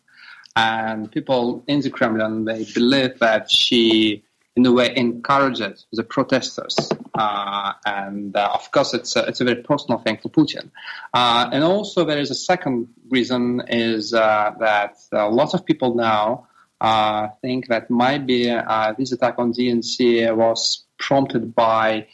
And 0.56 1.12
people 1.12 1.62
in 1.68 1.80
the 1.80 1.90
Kremlin, 1.90 2.46
they 2.46 2.64
believe 2.74 3.18
that 3.20 3.50
she, 3.50 4.24
in 4.56 4.66
a 4.66 4.72
way, 4.72 4.96
encourages 4.96 5.86
the 5.92 6.02
protesters. 6.02 6.90
Uh, 7.14 7.72
and 7.84 8.36
uh, 8.36 8.50
of 8.54 8.70
course, 8.70 8.94
it's 8.94 9.16
a, 9.16 9.24
it's 9.26 9.40
a 9.40 9.44
very 9.44 9.62
personal 9.62 9.98
thing 9.98 10.18
for 10.18 10.28
Putin. 10.28 10.70
Uh, 11.12 11.48
and 11.52 11.64
also, 11.64 12.04
there 12.04 12.18
is 12.18 12.30
a 12.30 12.34
second 12.34 12.88
reason 13.08 13.62
is 13.68 14.14
uh, 14.14 14.52
that 14.60 14.96
a 15.12 15.28
lot 15.28 15.54
of 15.54 15.64
people 15.64 15.94
now 15.94 16.46
uh, 16.80 17.28
think 17.42 17.68
that 17.68 17.90
maybe 17.90 18.50
uh, 18.50 18.94
this 18.96 19.12
attack 19.12 19.34
on 19.38 19.52
DNC 19.52 20.34
was 20.34 20.84
prompted 20.98 21.54
by 21.54 22.06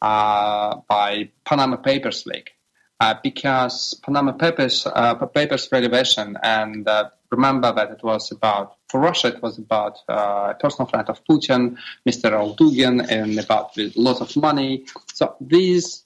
uh, 0.00 0.76
by 0.88 1.30
Panama 1.44 1.76
Papers 1.76 2.26
leak. 2.26 2.52
Uh, 3.02 3.18
because 3.20 3.94
Panama 3.94 4.30
Papers 4.30 4.86
uh, 4.86 5.14
Papers 5.26 5.68
revelation, 5.72 6.38
and 6.40 6.86
uh, 6.86 7.10
remember 7.32 7.72
that 7.72 7.90
it 7.90 8.00
was 8.04 8.30
about 8.30 8.76
for 8.88 9.00
Russia, 9.00 9.26
it 9.34 9.42
was 9.42 9.58
about 9.58 9.98
a 10.08 10.54
personal 10.60 10.86
friend 10.86 11.08
of 11.08 11.18
Putin, 11.24 11.76
Mr. 12.08 12.30
Roldugin, 12.30 13.04
and 13.10 13.40
about 13.40 13.76
a 13.76 13.90
lot 13.96 14.20
of 14.20 14.36
money. 14.36 14.84
So 15.14 15.34
this 15.40 16.04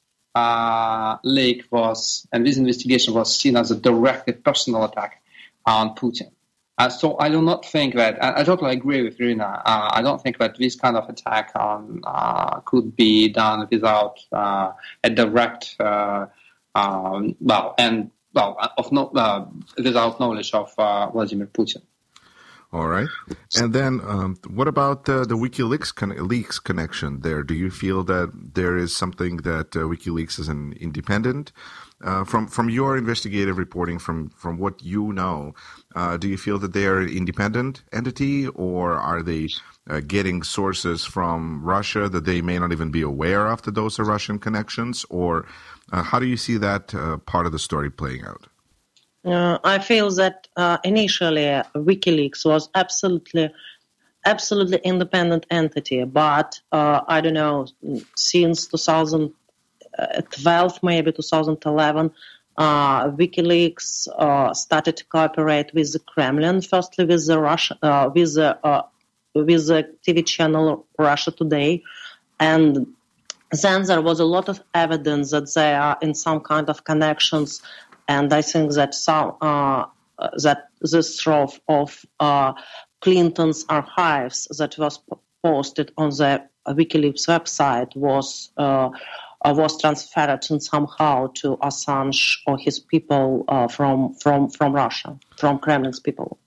leak 1.22 1.66
was 1.70 2.26
and 2.32 2.46
this 2.46 2.56
investigation 2.56 3.12
was 3.12 3.36
seen 3.36 3.58
as 3.58 3.70
a 3.70 3.76
direct 3.76 4.42
personal 4.42 4.84
attack 4.84 5.22
on 5.66 5.94
Putin. 5.96 6.30
Uh, 6.78 6.90
so 6.90 7.16
I 7.18 7.30
do 7.30 7.40
not 7.40 7.64
think 7.64 7.94
that 7.94 8.22
I, 8.22 8.40
I 8.40 8.44
totally 8.44 8.72
agree 8.72 9.02
with 9.02 9.18
Rina. 9.18 9.62
Uh, 9.64 9.90
I 9.92 10.02
don't 10.02 10.20
think 10.20 10.38
that 10.38 10.58
this 10.58 10.76
kind 10.76 10.96
of 10.96 11.08
attack 11.08 11.52
on, 11.54 12.02
uh, 12.04 12.60
could 12.60 12.94
be 12.94 13.30
done 13.30 13.66
without 13.70 14.18
uh, 14.30 14.72
a 15.02 15.08
direct, 15.08 15.74
uh, 15.80 16.26
um, 16.76 17.37
well, 17.40 17.75
and 17.78 18.11
well, 18.35 18.59
of 18.76 18.92
no, 18.92 19.09
uh, 19.09 19.47
without 19.78 20.21
knowledge 20.21 20.52
of 20.52 20.75
Vladimir 21.12 21.47
Putin. 21.47 21.83
All 22.76 22.88
right, 22.88 23.09
and 23.56 23.73
then 23.73 24.02
um, 24.04 24.37
what 24.49 24.68
about 24.68 25.06
the 25.06 25.25
WikiLeaks 25.25 25.95
con- 25.95 26.28
leaks 26.28 26.59
connection? 26.59 27.21
There, 27.23 27.42
do 27.42 27.54
you 27.54 27.71
feel 27.71 28.04
that 28.04 28.30
there 28.52 28.76
is 28.76 28.95
something 28.95 29.38
that 29.38 29.71
WikiLeaks 29.71 30.38
is 30.38 30.49
an 30.49 30.75
independent? 30.78 31.52
Uh, 32.04 32.25
from 32.25 32.47
from 32.47 32.68
your 32.68 32.99
investigative 32.99 33.56
reporting, 33.56 33.99
from 33.99 34.28
from 34.28 34.59
what 34.59 34.83
you 34.83 35.11
know, 35.14 35.54
uh, 35.95 36.18
do 36.18 36.28
you 36.28 36.37
feel 36.37 36.59
that 36.59 36.75
they 36.75 36.85
are 36.85 37.00
an 37.00 37.09
independent 37.09 37.83
entity, 37.95 38.47
or 38.49 38.92
are 38.92 39.23
they 39.23 39.49
uh, 39.88 40.00
getting 40.00 40.42
sources 40.42 41.02
from 41.02 41.64
Russia 41.64 42.11
that 42.11 42.26
they 42.26 42.42
may 42.42 42.59
not 42.59 42.73
even 42.73 42.90
be 42.90 43.00
aware 43.00 43.47
of 43.47 43.62
that 43.62 43.75
those 43.75 43.99
are 43.99 44.04
Russian 44.04 44.38
connections, 44.38 45.06
or 45.09 45.47
uh, 45.92 46.02
how 46.02 46.18
do 46.18 46.26
you 46.26 46.37
see 46.37 46.59
that 46.59 46.95
uh, 46.95 47.16
part 47.16 47.47
of 47.47 47.52
the 47.52 47.59
story 47.59 47.90
playing 47.90 48.26
out? 48.26 48.49
I 49.26 49.80
feel 49.80 50.11
that 50.11 50.47
initially 50.85 51.62
WikiLeaks 51.75 52.45
was 52.45 52.68
absolutely 52.75 53.50
absolutely 54.25 54.78
independent 54.78 55.47
entity, 55.50 56.04
but 56.04 56.61
I 56.73 57.21
don't 57.21 57.35
know 57.35 57.66
since 58.16 58.66
2012, 58.66 60.83
maybe 60.83 61.12
2011, 61.12 62.11
uh, 62.59 63.11
WikiLeaks 63.11 64.09
uh, 64.09 64.54
started 64.54 64.97
to 64.97 65.04
cooperate 65.04 65.75
with 65.75 65.92
the 65.92 65.99
Kremlin, 65.99 66.62
firstly 66.62 67.04
with 67.04 67.26
the 67.26 67.38
Russia, 67.38 67.76
uh, 67.83 68.11
with 68.14 68.35
the 68.35 68.59
uh, 68.66 68.83
with 69.35 69.66
the 69.66 69.95
TV 70.06 70.25
channel 70.25 70.87
Russia 70.99 71.30
Today, 71.30 71.83
and 72.40 72.87
then 73.52 73.85
there 73.85 74.00
was 74.00 74.21
a 74.21 74.25
lot 74.25 74.49
of 74.49 74.62
evidence 74.73 75.33
that 75.33 75.52
they 75.54 75.75
are 75.75 75.99
in 76.00 76.14
some 76.14 76.40
kind 76.40 76.71
of 76.71 76.85
connections, 76.85 77.61
and 78.08 78.32
I 78.32 78.42
think 78.42 78.72
that 78.75 78.94
some 78.94 79.36
uh, 79.40 79.86
that 80.42 80.68
this 80.80 81.18
trove 81.18 81.60
of 81.68 82.04
uh, 82.20 82.52
Clinton's 83.00 83.64
archives 83.68 84.48
that 84.58 84.78
was 84.78 85.00
posted 85.42 85.92
on 85.96 86.10
the 86.10 86.48
WikiLeaks 86.66 87.26
website 87.28 87.94
was 87.96 88.50
uh, 88.56 88.90
was 89.44 89.80
transferred 89.80 90.42
somehow 90.60 91.28
to 91.34 91.56
Assange 91.58 92.38
or 92.46 92.58
his 92.58 92.80
people 92.80 93.44
uh, 93.48 93.68
from 93.68 94.14
from 94.14 94.50
from 94.50 94.72
Russia, 94.72 95.18
from 95.36 95.58
Kremlin's 95.58 96.00
people, 96.00 96.38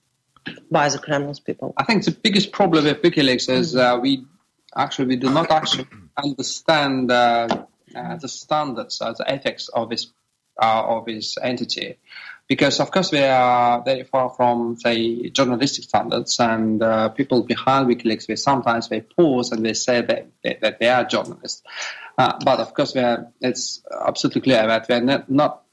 by 0.72 0.90
the 0.90 0.98
Kremlin's 0.98 1.40
people. 1.40 1.74
I 1.78 1.84
think 1.86 2.06
the 2.06 2.12
biggest 2.12 2.52
problem 2.52 2.86
with 2.86 3.02
WikiLeaks 3.02 3.50
is 3.50 3.76
uh, 3.76 4.00
we 4.02 4.26
actually 4.76 5.08
we 5.08 5.16
do 5.16 5.30
not 5.30 5.52
actually 5.52 5.88
understand 6.18 7.12
uh, 7.12 7.48
the 7.94 8.28
standards, 8.28 9.00
the 9.00 9.26
ethics 9.28 9.70
of 9.70 9.90
this 9.90 10.12
of 10.62 11.06
this 11.06 11.38
entity 11.42 11.98
because 12.48 12.80
of 12.80 12.90
course 12.92 13.12
we 13.12 13.20
are 13.20 13.82
very 13.84 14.04
far 14.04 14.30
from 14.30 14.76
say 14.78 15.30
journalistic 15.30 15.84
standards 15.84 16.40
and 16.40 16.82
uh, 16.82 17.10
people 17.10 17.44
behind 17.44 17.88
WikiLeaks 17.88 18.28
they 18.28 18.36
sometimes 18.36 18.90
they 18.90 19.02
pause 19.02 19.52
and 19.52 19.66
they 19.66 19.74
say 19.74 20.02
that, 20.02 20.28
that 20.62 20.80
they 20.80 20.90
are 20.90 21.04
journalists 21.04 21.64
uh, 22.20 22.38
but 22.44 22.60
of 22.60 22.74
course, 22.74 22.94
are, 22.98 23.32
it's 23.40 23.82
absolutely 24.06 24.42
clear 24.42 24.68
that 24.68 24.90
they're 24.90 25.00
not, 25.00 25.32
not 25.32 25.64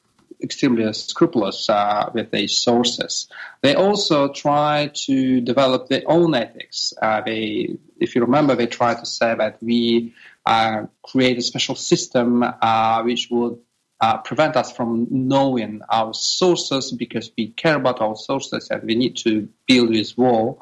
extremely 0.40 0.92
scrupulous 0.92 1.68
uh, 1.68 2.08
with 2.14 2.30
their 2.30 2.46
sources. 2.46 3.28
They 3.62 3.74
also 3.74 4.28
try 4.28 4.92
to 5.06 5.40
develop 5.40 5.88
their 5.88 6.02
own 6.06 6.36
ethics. 6.36 6.94
Uh, 7.02 7.20
they, 7.22 7.76
if 7.98 8.14
you 8.14 8.20
remember, 8.20 8.54
they 8.54 8.68
try 8.68 8.94
to 8.94 9.04
say 9.04 9.34
that 9.34 9.60
we 9.60 10.14
uh, 10.44 10.86
create 11.02 11.38
a 11.38 11.42
special 11.42 11.74
system 11.74 12.44
uh, 12.44 13.02
which 13.02 13.26
would 13.32 13.58
uh, 14.00 14.18
prevent 14.18 14.56
us 14.56 14.72
from 14.72 15.06
knowing 15.10 15.80
our 15.88 16.12
sources 16.12 16.92
because 16.92 17.30
we 17.36 17.48
care 17.48 17.76
about 17.76 18.00
our 18.00 18.16
sources 18.16 18.68
and 18.70 18.82
we 18.82 18.94
need 18.94 19.16
to 19.16 19.48
build 19.66 19.92
this 19.92 20.16
wall. 20.16 20.60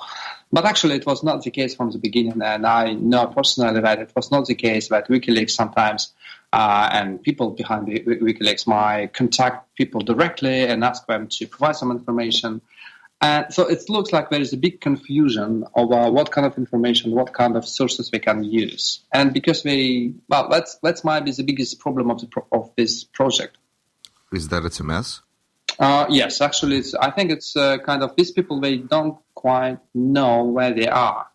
But 0.53 0.65
actually, 0.65 0.95
it 0.97 1.07
was 1.07 1.25
not 1.25 1.43
the 1.43 1.51
case 1.51 1.75
from 1.75 1.91
the 1.91 1.99
beginning, 1.99 2.41
and 2.41 2.65
I 2.65 2.93
know 2.93 3.27
personally 3.27 3.81
that 3.81 3.99
it 3.99 4.13
was 4.15 4.31
not 4.31 4.47
the 4.47 4.55
case 4.55 4.89
that 4.89 5.09
WikiLeaks 5.09 5.51
sometimes 5.51 6.13
uh, 6.53 6.89
and 6.93 7.21
people 7.21 7.51
behind 7.51 7.89
WikiLeaks 7.89 8.65
might 8.69 9.13
contact 9.13 9.75
people 9.75 10.01
directly 10.01 10.63
and 10.69 10.85
ask 10.85 11.05
them 11.09 11.27
to 11.27 11.49
provide 11.49 11.75
some 11.75 11.91
information. 11.91 12.61
And 13.25 13.47
so 13.55 13.67
it 13.67 13.89
looks 13.89 14.13
like 14.13 14.29
there 14.29 14.43
is 14.43 14.53
a 14.53 14.59
big 14.59 14.83
confusion 14.83 15.65
over 15.75 16.11
what 16.11 16.31
kind 16.31 16.47
of 16.47 16.59
information, 16.59 17.13
what 17.13 17.33
kind 17.33 17.57
of 17.57 17.67
sources 17.67 18.11
we 18.13 18.19
can 18.19 18.45
use. 18.45 19.01
And 19.15 19.33
because 19.33 19.65
we, 19.65 20.13
well, 20.29 20.51
that's 20.51 20.79
that's 20.83 21.05
might 21.05 21.25
be 21.25 21.31
the 21.31 21.43
biggest 21.43 21.81
problem 21.81 22.11
of 22.11 22.21
the 22.21 22.29
of 22.53 22.71
this 22.77 23.03
project. 23.03 23.57
Is 24.31 24.49
that 24.49 24.67
it's 24.67 24.79
a 24.79 24.85
mess? 24.85 25.23
Uh, 25.79 26.05
yes, 26.11 26.43
actually, 26.43 26.83
I 27.01 27.11
think 27.13 27.31
it's 27.31 27.57
uh, 27.57 27.79
kind 27.79 28.03
of 28.03 28.15
these 28.15 28.31
people 28.31 28.61
they 28.61 28.77
don't 28.77 29.17
quite 29.35 29.79
know 29.95 30.45
where 30.45 30.75
they 30.75 30.89
are 30.89 31.27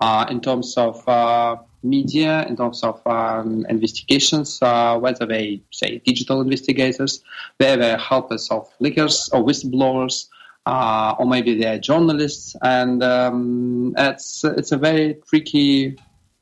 uh, 0.00 0.26
in 0.28 0.40
terms 0.40 0.76
of 0.76 1.08
uh, 1.08 1.58
media, 1.84 2.44
in 2.48 2.56
terms 2.56 2.82
of 2.82 3.00
um, 3.06 3.64
investigations, 3.68 4.58
uh, 4.62 4.98
whether 4.98 5.24
they 5.26 5.62
say 5.70 5.98
digital 6.04 6.40
investigators, 6.40 7.22
whether 7.58 7.76
they're 7.76 7.98
helpers 7.98 8.50
of 8.50 8.68
leakers 8.80 9.32
or 9.32 9.44
whistleblowers, 9.44 10.26
uh, 10.66 11.14
or 11.18 11.26
maybe 11.26 11.54
they're 11.54 11.78
journalists, 11.78 12.56
and 12.60 13.02
um, 13.02 13.94
it's 13.96 14.44
it's 14.44 14.72
a 14.72 14.76
very 14.76 15.16
tricky 15.28 15.96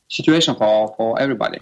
situation 0.09 0.54
for 0.57 0.95
for 0.97 1.21
everybody. 1.21 1.61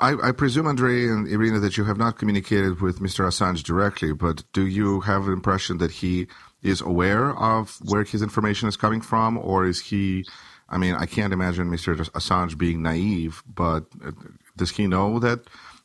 I, 0.00 0.16
I, 0.20 0.32
presume, 0.32 0.66
Andrei 0.66 1.06
and 1.06 1.28
Irina, 1.28 1.60
that 1.60 1.76
you 1.76 1.84
have 1.84 1.96
not 1.96 2.18
communicated 2.18 2.80
with 2.80 2.98
Mr. 2.98 3.24
Assange 3.28 3.62
directly, 3.62 4.12
but 4.12 4.42
do 4.52 4.66
you 4.66 5.00
have 5.02 5.28
an 5.28 5.32
impression 5.32 5.78
that 5.78 5.92
he 5.92 6.26
is 6.64 6.80
aware 6.80 7.30
of 7.30 7.78
where 7.84 8.02
his 8.02 8.20
information 8.20 8.68
is 8.68 8.76
coming 8.76 9.00
from, 9.00 9.38
or 9.38 9.64
is 9.64 9.80
he? 9.80 10.26
I 10.68 10.78
mean, 10.78 10.94
I 10.94 11.06
can't 11.06 11.32
imagine 11.32 11.70
Mr. 11.70 11.94
Assange 12.10 12.58
being 12.58 12.82
naive, 12.82 13.44
but 13.46 13.84
uh, 14.04 14.10
does 14.56 14.72
he 14.72 14.88
know 14.88 15.20
that 15.20 15.40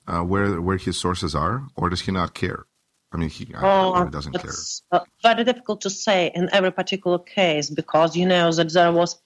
uh, 0.08 0.22
where 0.22 0.60
where 0.60 0.78
his 0.78 0.98
sources 0.98 1.36
are, 1.36 1.68
or 1.76 1.90
does 1.90 2.02
he 2.02 2.12
not 2.12 2.34
care? 2.34 2.66
I 3.12 3.18
mean, 3.18 3.30
he, 3.30 3.48
oh, 3.56 4.06
he 4.06 4.12
doesn't 4.12 4.34
care. 4.34 4.52
Uh, 4.92 5.00
very 5.24 5.44
difficult 5.44 5.82
to 5.82 5.90
say 5.90 6.32
in 6.36 6.50
every 6.54 6.72
particular 6.72 7.18
case 7.18 7.70
because 7.70 8.16
you 8.16 8.26
know 8.28 8.52
that 8.52 8.72
there 8.72 8.92
was 8.92 9.20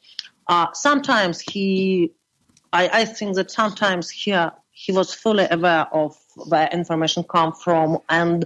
uh, 0.48 0.68
sometimes 0.74 1.42
he. 1.42 2.14
I, 2.72 3.02
I 3.02 3.06
think 3.06 3.36
that 3.36 3.52
sometimes 3.52 4.10
he 4.10 4.36
he 4.72 4.92
was 4.92 5.14
fully 5.14 5.48
aware 5.52 5.88
of 5.94 6.16
where 6.48 6.70
information 6.72 7.24
come 7.24 7.54
from, 7.54 8.00
and 8.10 8.46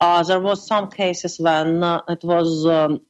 uh, 0.00 0.22
there 0.22 0.40
was 0.40 0.66
some 0.66 0.90
cases 0.90 1.38
when 1.40 1.82
uh, 1.82 2.02
it 2.08 2.22
was 2.22 2.66
um, 2.66 3.00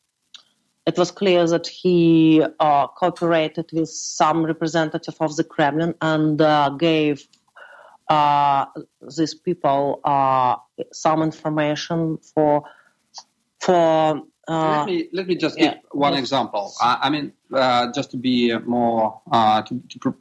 it 0.87 0.97
was 0.97 1.11
clear 1.11 1.47
that 1.47 1.67
he 1.67 2.43
uh, 2.61 2.87
cooperated 2.89 3.71
with 3.73 3.89
some 3.89 4.45
representative 4.45 5.17
of 5.21 5.35
the 5.37 5.45
Kremlin 5.45 5.95
and 6.01 6.41
uh, 6.41 6.71
gave 6.71 7.27
uh, 8.09 8.67
these 9.17 9.35
people 9.35 10.01
uh, 10.05 10.57
some 10.93 11.23
information 11.23 12.19
for 12.19 12.65
for. 13.61 14.23
let 14.49 14.87
me 14.87 15.09
let 15.13 15.27
me 15.27 15.37
just 15.37 15.57
give 15.57 15.73
yeah, 15.73 15.79
one 15.93 16.15
example. 16.15 16.73
I, 16.81 16.99
I 17.03 17.11
mean, 17.11 17.33
just 17.95 18.11
to 18.11 18.17
be 18.17 18.57
more 18.59 19.21
to, 19.33 19.83
to 19.89 20.15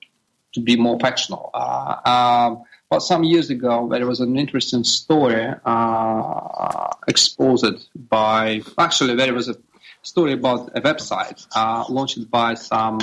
to 0.53 0.59
be 0.59 0.75
more 0.75 0.99
factual. 0.99 1.49
Uh, 1.53 1.95
um, 2.05 2.63
but 2.89 2.99
some 2.99 3.23
years 3.23 3.49
ago, 3.49 3.89
there 3.89 4.05
was 4.05 4.19
an 4.19 4.37
interesting 4.37 4.83
story 4.83 5.47
uh, 5.65 6.89
exposed 7.07 7.89
by, 7.95 8.61
actually, 8.77 9.15
there 9.15 9.33
was 9.33 9.49
a 9.49 9.55
story 10.03 10.33
about 10.33 10.69
a 10.75 10.81
website 10.81 11.45
uh, 11.55 11.85
launched 11.89 12.29
by 12.29 12.53
some 12.53 12.99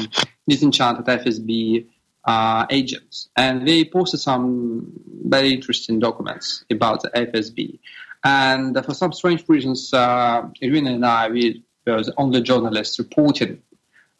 disenchanted 0.49 1.04
FSB 1.06 1.87
uh, 2.30 2.66
agents. 2.70 3.28
And 3.37 3.66
they 3.66 3.84
posted 3.84 4.20
some 4.20 4.92
very 5.25 5.52
interesting 5.52 5.99
documents 5.99 6.64
about 6.70 7.02
the 7.02 7.10
FSB. 7.10 7.80
And 8.22 8.76
for 8.84 8.94
some 8.94 9.12
strange 9.12 9.42
reasons, 9.49 9.92
uh, 9.92 10.42
Irina 10.60 10.92
and 10.92 11.04
I, 11.04 11.28
we 11.28 11.64
were 11.87 12.04
the 12.04 12.14
only 12.16 12.40
journalists 12.42 12.99
reporting 12.99 13.62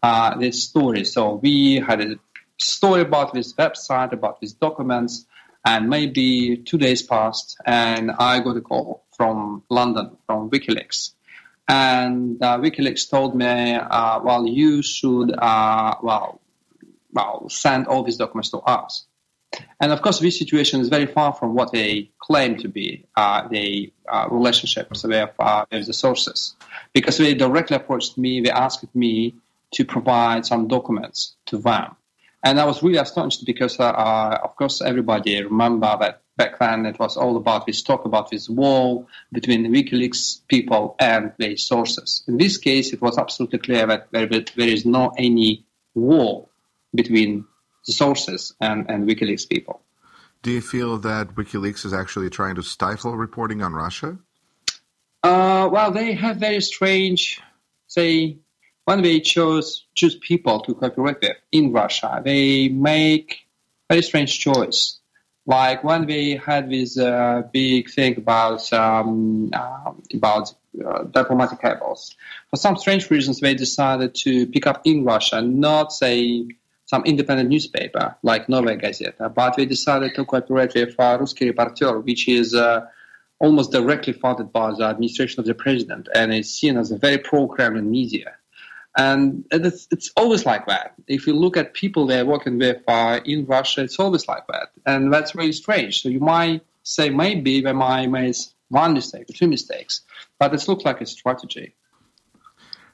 uh, 0.03 0.37
this 0.39 0.65
story. 0.65 1.05
So 1.05 1.35
we 1.35 1.77
had 1.77 2.01
a 2.01 2.17
story 2.59 3.03
about 3.03 3.33
this 3.33 3.53
website, 3.53 4.13
about 4.13 4.41
these 4.41 4.55
documents, 4.55 5.27
and 5.65 5.89
maybe 5.89 6.57
two 6.57 6.79
days 6.79 7.03
passed, 7.03 7.59
and 7.67 8.11
I 8.11 8.41
got 8.41 8.57
a 8.57 8.63
call 8.63 9.05
from 9.17 9.63
London, 9.69 10.17
from 10.27 10.51
WikiLeaks. 10.51 11.13
And 11.69 12.43
uh, 12.43 12.59
WikiLeaks 12.59 13.11
told 13.11 13.37
me, 13.37 13.75
uh, 13.75 14.21
well, 14.25 14.47
you 14.47 14.83
should, 14.83 15.31
uh, 15.39 15.95
well, 16.03 16.41
well, 17.13 17.49
send 17.49 17.87
all 17.87 18.03
these 18.03 18.17
documents 18.17 18.51
to 18.51 18.59
us. 18.59 19.07
And 19.81 19.93
of 19.93 20.01
course, 20.03 20.21
this 20.21 20.39
situation 20.39 20.81
is 20.81 20.89
very 20.89 21.07
far 21.07 21.33
from 21.33 21.55
what 21.55 21.73
they 21.73 22.11
claim 22.21 22.57
to 22.59 22.69
be 22.69 23.07
uh, 23.17 23.49
the 23.49 23.93
uh, 24.09 24.29
relationships 24.31 25.03
with, 25.03 25.31
uh, 25.39 25.65
with 25.73 25.87
the 25.87 25.93
sources. 25.93 26.55
Because 26.93 27.19
they 27.19 27.35
directly 27.35 27.77
approached 27.77 28.17
me, 28.17 28.41
they 28.41 28.51
asked 28.51 28.95
me 28.95 29.35
to 29.73 29.85
provide 29.85 30.47
some 30.47 30.69
documents 30.69 31.37
to 31.47 31.59
them. 31.59 31.97
And 32.45 32.59
I 32.59 32.65
was 32.65 32.83
really 32.83 32.99
astonished 32.99 33.45
because, 33.45 33.79
uh, 33.79 33.85
uh, 33.85 34.39
of 34.43 34.57
course, 34.57 34.81
everybody 34.81 35.43
remember 35.43 35.97
that 36.01 36.23
back 36.37 36.59
then 36.59 36.87
it 36.87 36.99
was 36.99 37.19
all 37.19 37.37
about 37.37 37.67
this 37.67 37.83
talk 37.83 38.07
about 38.07 38.31
this 38.31 38.49
wall 38.49 39.09
between 39.31 39.67
WikiLeaks 39.67 40.41
people 40.49 40.97
and 40.99 41.33
the 41.39 41.57
sources. 41.57 42.25
In 42.27 42.39
this 42.39 42.57
case, 42.57 42.95
it 42.95 43.03
was 43.03 43.19
absolutely 43.19 43.59
clear 43.59 43.87
that 43.87 44.09
there, 44.11 44.27
there 44.27 44.69
is 44.69 44.87
no 44.87 45.13
any 45.19 45.67
wall 45.95 46.50
between 46.95 47.45
the 47.87 47.93
sources 47.93 48.55
and, 48.61 48.91
and 48.91 49.09
WikiLeaks 49.09 49.49
people. 49.49 49.83
Do 50.43 50.51
you 50.51 50.61
feel 50.61 50.99
that 50.99 51.35
WikiLeaks 51.35 51.85
is 51.85 51.93
actually 51.93 52.31
trying 52.31 52.55
to 52.55 52.63
stifle 52.63 53.17
reporting 53.17 53.63
on 53.63 53.73
Russia? 53.75 54.19
Uh, 55.23 55.69
well, 55.71 55.91
they 55.91 56.15
have 56.15 56.39
very 56.39 56.63
strange, 56.63 57.41
say, 57.87 58.39
when 58.85 59.03
they 59.03 59.21
chose 59.21 59.87
choose 59.95 60.17
people 60.17 60.61
to 60.61 60.75
cooperate 60.75 61.21
with 61.21 61.37
in 61.53 61.73
Russia, 61.73 62.23
they 62.25 62.69
make 62.69 63.41
very 63.89 64.03
strange 64.03 64.39
choice. 64.41 64.99
Like 65.47 65.85
when 65.85 66.07
they 66.07 66.37
had 66.37 66.71
this 66.71 66.99
uh, 66.99 67.43
big 67.53 67.91
thing 67.91 68.17
about 68.17 68.73
um, 68.73 69.51
uh, 69.53 69.93
about 70.15 70.55
uh, 70.85 71.05
diplomatic 71.05 71.61
cables, 71.61 72.17
for 72.49 72.57
some 72.57 72.77
strange 72.77 73.11
reasons 73.11 73.41
they 73.41 73.55
decided 73.55 74.15
to 74.27 74.47
pick 74.47 74.67
up 74.67 74.83
in 74.85 75.05
Russia, 75.05 75.43
not 75.43 75.93
say 75.93 76.49
some 76.91 77.05
independent 77.05 77.49
newspaper 77.49 78.17
like 78.25 78.49
Novaya 78.49 78.77
Gazeta, 78.77 79.33
but 79.33 79.57
we 79.57 79.65
decided 79.65 80.13
to 80.17 80.25
cooperate 80.25 80.75
with 80.75 80.93
uh, 80.99 81.19
Ruski 81.19 81.47
Reporter, 81.47 82.01
which 82.01 82.27
is 82.27 82.53
uh, 82.53 82.81
almost 83.39 83.71
directly 83.71 84.13
funded 84.13 84.49
by 84.53 84.73
the 84.77 84.87
administration 84.93 85.39
of 85.39 85.47
the 85.47 85.55
president 85.55 86.09
and 86.13 86.35
is 86.35 86.53
seen 86.59 86.77
as 86.77 86.91
a 86.91 86.99
very 86.99 87.19
pro-Kremlin 87.19 87.89
media. 87.89 88.35
And 88.97 89.45
it's, 89.53 89.87
it's 89.93 90.11
always 90.17 90.45
like 90.45 90.67
that. 90.67 90.95
If 91.07 91.29
you 91.29 91.35
look 91.35 91.57
at 91.57 91.75
people 91.75 92.09
they're 92.09 92.27
working 92.27 92.59
with 92.59 92.83
uh, 92.89 93.21
in 93.25 93.47
Russia, 93.47 93.83
it's 93.85 94.01
always 94.01 94.27
like 94.27 94.47
that. 94.49 94.71
And 94.85 95.13
that's 95.15 95.37
really 95.37 95.53
strange. 95.53 96.03
So 96.03 96.09
you 96.09 96.19
might 96.19 96.63
say 96.83 97.09
maybe 97.09 97.61
they 97.61 97.73
might 97.73 98.09
make 98.09 98.35
one 98.69 98.95
mistake 98.95 99.31
or 99.31 99.35
two 99.35 99.47
mistakes, 99.47 100.01
but 100.41 100.53
it 100.53 100.67
looks 100.67 100.85
like 100.85 101.01
a 101.01 101.07
strategy. 101.07 101.77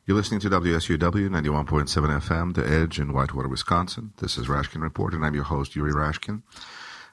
You're 0.07 0.17
listening 0.17 0.39
to 0.39 0.51
WSUW 0.51 1.29
91.7 1.29 1.67
FM, 1.67 2.55
The 2.55 2.65
Edge 2.65 3.01
in 3.01 3.13
Whitewater, 3.13 3.49
Wisconsin. 3.49 4.13
This 4.19 4.39
is 4.39 4.47
Rashkin 4.47 4.81
Report, 4.81 5.15
and 5.15 5.27
I'm 5.27 5.35
your 5.35 5.43
host, 5.43 5.75
Yuri 5.75 5.91
Rashkin. 5.91 6.45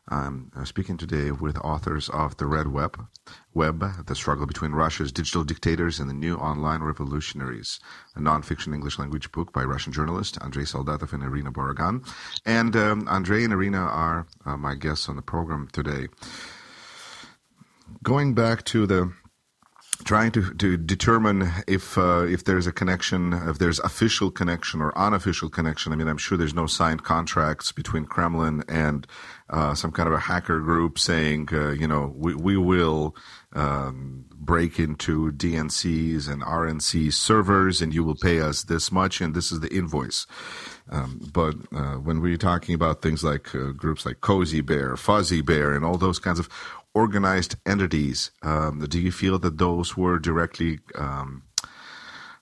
I'm 0.10 0.51
uh, 0.56 0.63
speaking 0.63 0.97
today 0.97 1.32
with 1.32 1.58
authors 1.58 2.08
of 2.10 2.38
The 2.38 2.45
Red 2.45 2.67
Web, 2.67 3.08
Web, 3.51 4.06
The 4.06 4.13
Struggle 4.13 4.45
Between 4.45 4.73
Russia's 4.73 5.12
Digital 5.12 5.43
Dictators 5.43 5.99
and 5.99 6.08
the 6.08 6.13
New 6.13 6.36
Online 6.36 6.84
Revolutionaries, 6.84 7.79
a 8.15 8.19
nonfiction 8.19 8.75
English 8.75 8.99
language 8.99 9.32
book 9.32 9.51
by 9.51 9.63
Russian 9.63 9.91
journalist 9.91 10.38
Andrei 10.41 10.65
Soldatov 10.65 11.13
and 11.13 11.23
Irina 11.23 11.51
Borogan. 11.51 12.08
And 12.45 12.75
um, 12.75 13.08
Andrei 13.10 13.43
and 13.43 13.53
Irina 13.53 13.79
are 13.79 14.27
uh, 14.45 14.56
my 14.56 14.75
guests 14.75 15.10
on 15.10 15.15
the 15.15 15.23
program 15.23 15.67
today. 15.71 16.10
Going 18.03 18.36
back 18.36 18.63
to 18.65 18.86
the 18.86 19.13
trying 20.04 20.32
to, 20.32 20.54
to 20.56 20.78
determine 20.78 21.50
if 21.68 21.98
uh, 21.98 22.26
if 22.26 22.44
there's 22.44 22.68
a 22.68 22.72
connection, 22.72 23.34
if 23.34 23.58
there's 23.58 23.80
official 23.80 24.30
connection 24.30 24.82
or 24.82 24.98
unofficial 24.98 25.50
connection. 25.50 25.94
I 25.94 25.96
mean, 25.96 26.08
I'm 26.08 26.18
sure 26.18 26.38
there's 26.38 26.54
no 26.54 26.68
signed 26.68 27.04
contracts 27.04 27.72
between 27.72 28.06
Kremlin 28.06 28.63
and 28.68 29.08
uh, 29.50 29.74
some 29.76 29.92
kind 29.92 30.08
of 30.08 30.13
a 30.13 30.20
hacker 30.20 30.60
group 30.60 31.00
saying, 31.00 31.50
uh, 31.52 31.72
you 31.72 31.88
know, 31.88 32.13
we 32.16 32.36
we 32.36 32.58
will 32.58 33.16
um, 33.54 34.26
break 34.32 34.80
into 34.80 35.32
DNCs 35.32 36.30
and 36.30 36.42
RNC 36.42 37.13
servers, 37.13 37.82
and 37.82 37.94
you 37.94 38.04
will 38.04 38.16
pay 38.16 38.39
us 38.39 38.63
this 38.63 38.92
much, 38.92 39.22
and 39.22 39.34
this 39.34 39.52
is 39.52 39.60
the 39.60 39.74
invoice. 39.74 40.26
Um, 40.89 41.22
but 41.32 41.56
uh, 41.74 41.96
when 41.96 42.20
we're 42.20 42.38
talking 42.38 42.76
about 42.76 43.02
things 43.02 43.24
like 43.24 43.54
uh, 43.56 43.72
groups 43.72 44.06
like 44.06 44.22
Cozy 44.22 44.62
Bear, 44.62 44.98
Fuzzy 44.98 45.42
Bear, 45.42 45.74
and 45.74 45.86
all 45.86 45.98
those 45.98 46.20
kinds 46.20 46.39
of 46.39 46.50
organized 46.93 47.56
entities. 47.65 48.32
Um, 48.41 48.79
do 48.79 48.99
you 48.99 49.12
feel 49.12 49.39
that 49.39 49.58
those 49.58 49.97
were 49.97 50.19
directly 50.19 50.79
um, 50.95 51.43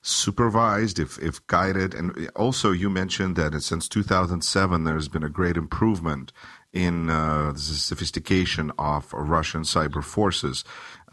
supervised, 0.01 0.99
if, 0.99 1.17
if 1.19 1.45
guided? 1.47 1.93
And 1.93 2.29
also, 2.35 2.71
you 2.71 2.89
mentioned 2.89 3.35
that 3.37 3.59
since 3.61 3.87
2007, 3.87 4.83
there's 4.83 5.07
been 5.07 5.23
a 5.23 5.29
great 5.29 5.57
improvement 5.57 6.31
in 6.73 7.09
uh, 7.09 7.51
the 7.51 7.59
sophistication 7.59 8.71
of 8.79 9.11
Russian 9.13 9.63
cyber 9.63 10.03
forces. 10.03 10.63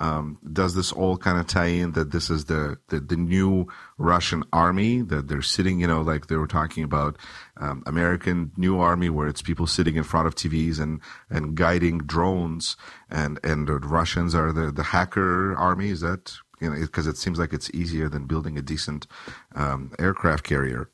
Um, 0.01 0.39
does 0.53 0.75
this 0.75 0.93
all 0.93 1.17
kind 1.17 1.39
of 1.39 1.49
tie 1.49 1.67
in 1.67 1.93
that 1.93 2.13
this 2.13 2.31
is 2.31 2.45
the, 2.45 2.79
the, 2.89 3.01
the, 3.01 3.17
new 3.17 3.67
Russian 3.97 4.45
army 4.53 5.03
that 5.03 5.27
they're 5.27 5.43
sitting, 5.43 5.81
you 5.81 5.89
know, 5.89 6.03
like 6.03 6.29
they 6.29 6.37
were 6.37 6.47
talking 6.47 6.85
about 6.85 7.17
um, 7.57 7.83
American 7.85 8.53
new 8.57 8.79
army 8.79 9.11
where 9.11 9.27
it's 9.27 9.43
people 9.43 9.67
sitting 9.67 9.97
in 9.97 10.05
front 10.05 10.29
of 10.29 10.37
TVs 10.37 10.79
and, 10.79 11.01
and 11.29 11.57
guiding 11.57 11.99
drones 11.99 12.77
and, 13.11 13.41
and 13.43 13.67
the 13.67 13.75
Russians 13.75 14.37
are 14.37 14.53
the, 14.53 14.71
the 14.71 14.85
hacker 14.85 15.57
army. 15.57 15.89
Is 15.89 16.01
that, 16.03 16.33
you 16.61 16.71
know, 16.71 16.81
because 16.81 17.09
it, 17.09 17.11
it, 17.11 17.17
seems 17.17 17.41
like 17.41 17.53
it's 17.53 17.71
easier 17.75 18.09
than 18.09 18.27
building 18.27 18.57
a 18.57 18.63
decent 18.63 19.09
um, 19.57 19.93
aircraft 19.99 20.45
carrier. 20.45 20.91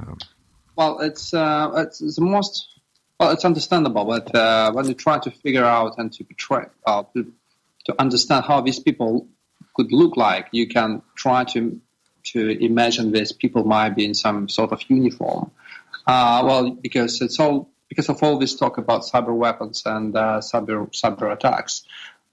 Um, 0.00 0.18
well, 0.74 0.98
it's, 1.00 1.32
uh, 1.32 1.70
it's 1.76 2.00
the 2.16 2.22
most 2.22 2.72
Well, 3.20 3.30
it's 3.30 3.44
understandable, 3.44 4.04
but 4.04 4.34
uh, 4.34 4.72
when 4.72 4.88
you 4.88 4.94
try 4.94 5.20
to 5.20 5.30
figure 5.30 5.64
out 5.64 5.96
and 5.98 6.12
to 6.14 6.24
portray, 6.24 6.64
uh, 6.86 7.04
to, 7.14 7.32
to 7.84 7.94
understand 8.00 8.44
how 8.44 8.60
these 8.60 8.78
people 8.78 9.28
could 9.74 9.92
look 9.92 10.16
like, 10.16 10.48
you 10.52 10.68
can 10.68 11.02
try 11.14 11.44
to 11.44 11.80
to 12.24 12.64
imagine 12.64 13.10
these 13.10 13.32
people 13.32 13.64
might 13.64 13.96
be 13.96 14.04
in 14.04 14.14
some 14.14 14.48
sort 14.48 14.70
of 14.70 14.80
uniform. 14.88 15.50
Uh, 16.06 16.42
well, 16.44 16.70
because 16.70 17.20
it's 17.20 17.40
all 17.40 17.68
because 17.88 18.08
of 18.08 18.22
all 18.22 18.38
this 18.38 18.54
talk 18.54 18.78
about 18.78 19.02
cyber 19.02 19.34
weapons 19.34 19.82
and 19.86 20.16
uh, 20.16 20.40
cyber 20.40 20.88
cyber 20.92 21.32
attacks. 21.32 21.82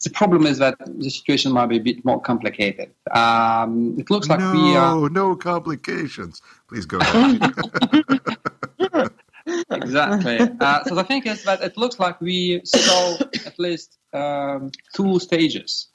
The 0.01 0.09
problem 0.11 0.45
is 0.45 0.59
that 0.59 0.77
the 0.79 1.09
situation 1.09 1.51
might 1.51 1.65
be 1.65 1.75
a 1.75 1.81
bit 1.81 2.05
more 2.05 2.21
complicated. 2.21 2.91
Um, 3.11 3.97
it 3.99 4.09
looks 4.09 4.29
like 4.29 4.39
no, 4.39 4.53
we 4.53 4.75
are 4.77 5.09
no 5.09 5.35
complications. 5.35 6.41
Please 6.69 6.85
go 6.85 6.99
ahead. 7.01 7.51
exactly. 9.69 10.39
Uh, 10.61 10.83
so 10.85 10.95
the 10.95 11.03
thing 11.03 11.23
is 11.25 11.43
that 11.43 11.61
it 11.61 11.75
looks 11.75 11.99
like 11.99 12.21
we 12.21 12.61
saw 12.63 13.17
at 13.45 13.59
least 13.59 13.98
um, 14.13 14.71
two 14.93 15.19
stages. 15.19 15.87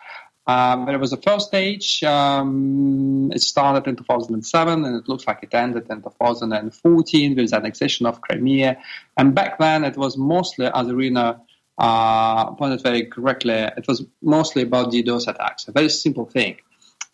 Um, 0.47 0.85
there 0.87 0.99
was 0.99 1.13
a 1.13 1.17
first 1.17 1.49
stage. 1.49 2.03
Um, 2.05 3.33
it 3.33 3.41
started 3.41 3.89
in 3.89 3.97
2007, 3.97 4.85
and 4.85 4.97
it 4.97 5.09
looks 5.09 5.27
like 5.27 5.43
it 5.43 5.55
ended 5.55 5.87
in 5.89 6.03
2014 6.03 7.37
with 7.37 7.51
the 7.51 7.57
annexation 7.57 8.07
of 8.07 8.21
Crimea. 8.21 8.77
And 9.17 9.35
back 9.35 9.59
then, 9.59 9.85
it 9.85 9.97
was 9.97 10.19
mostly, 10.19 10.67
as 10.67 10.89
Irina 10.89 11.41
uh, 11.79 12.51
pointed 12.53 12.83
very 12.83 13.07
correctly, 13.07 13.55
it 13.55 13.87
was 13.89 14.05
mostly 14.21 14.63
about 14.63 14.93
DDoS 14.93 15.29
attacks. 15.29 15.67
A 15.69 15.73
very 15.73 15.89
simple 15.89 16.27
thing. 16.27 16.59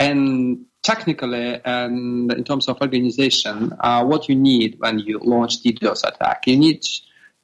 And 0.01 0.65
technically 0.83 1.61
and 1.65 2.33
in 2.33 2.45
terms 2.45 2.69
of 2.69 2.81
organization, 2.81 3.73
uh, 3.81 4.05
what 4.05 4.29
you 4.29 4.35
need 4.35 4.77
when 4.79 4.99
you 4.99 5.21
launch 5.23 5.63
DDoS 5.63 6.05
attack, 6.05 6.47
you 6.47 6.57
need 6.57 6.83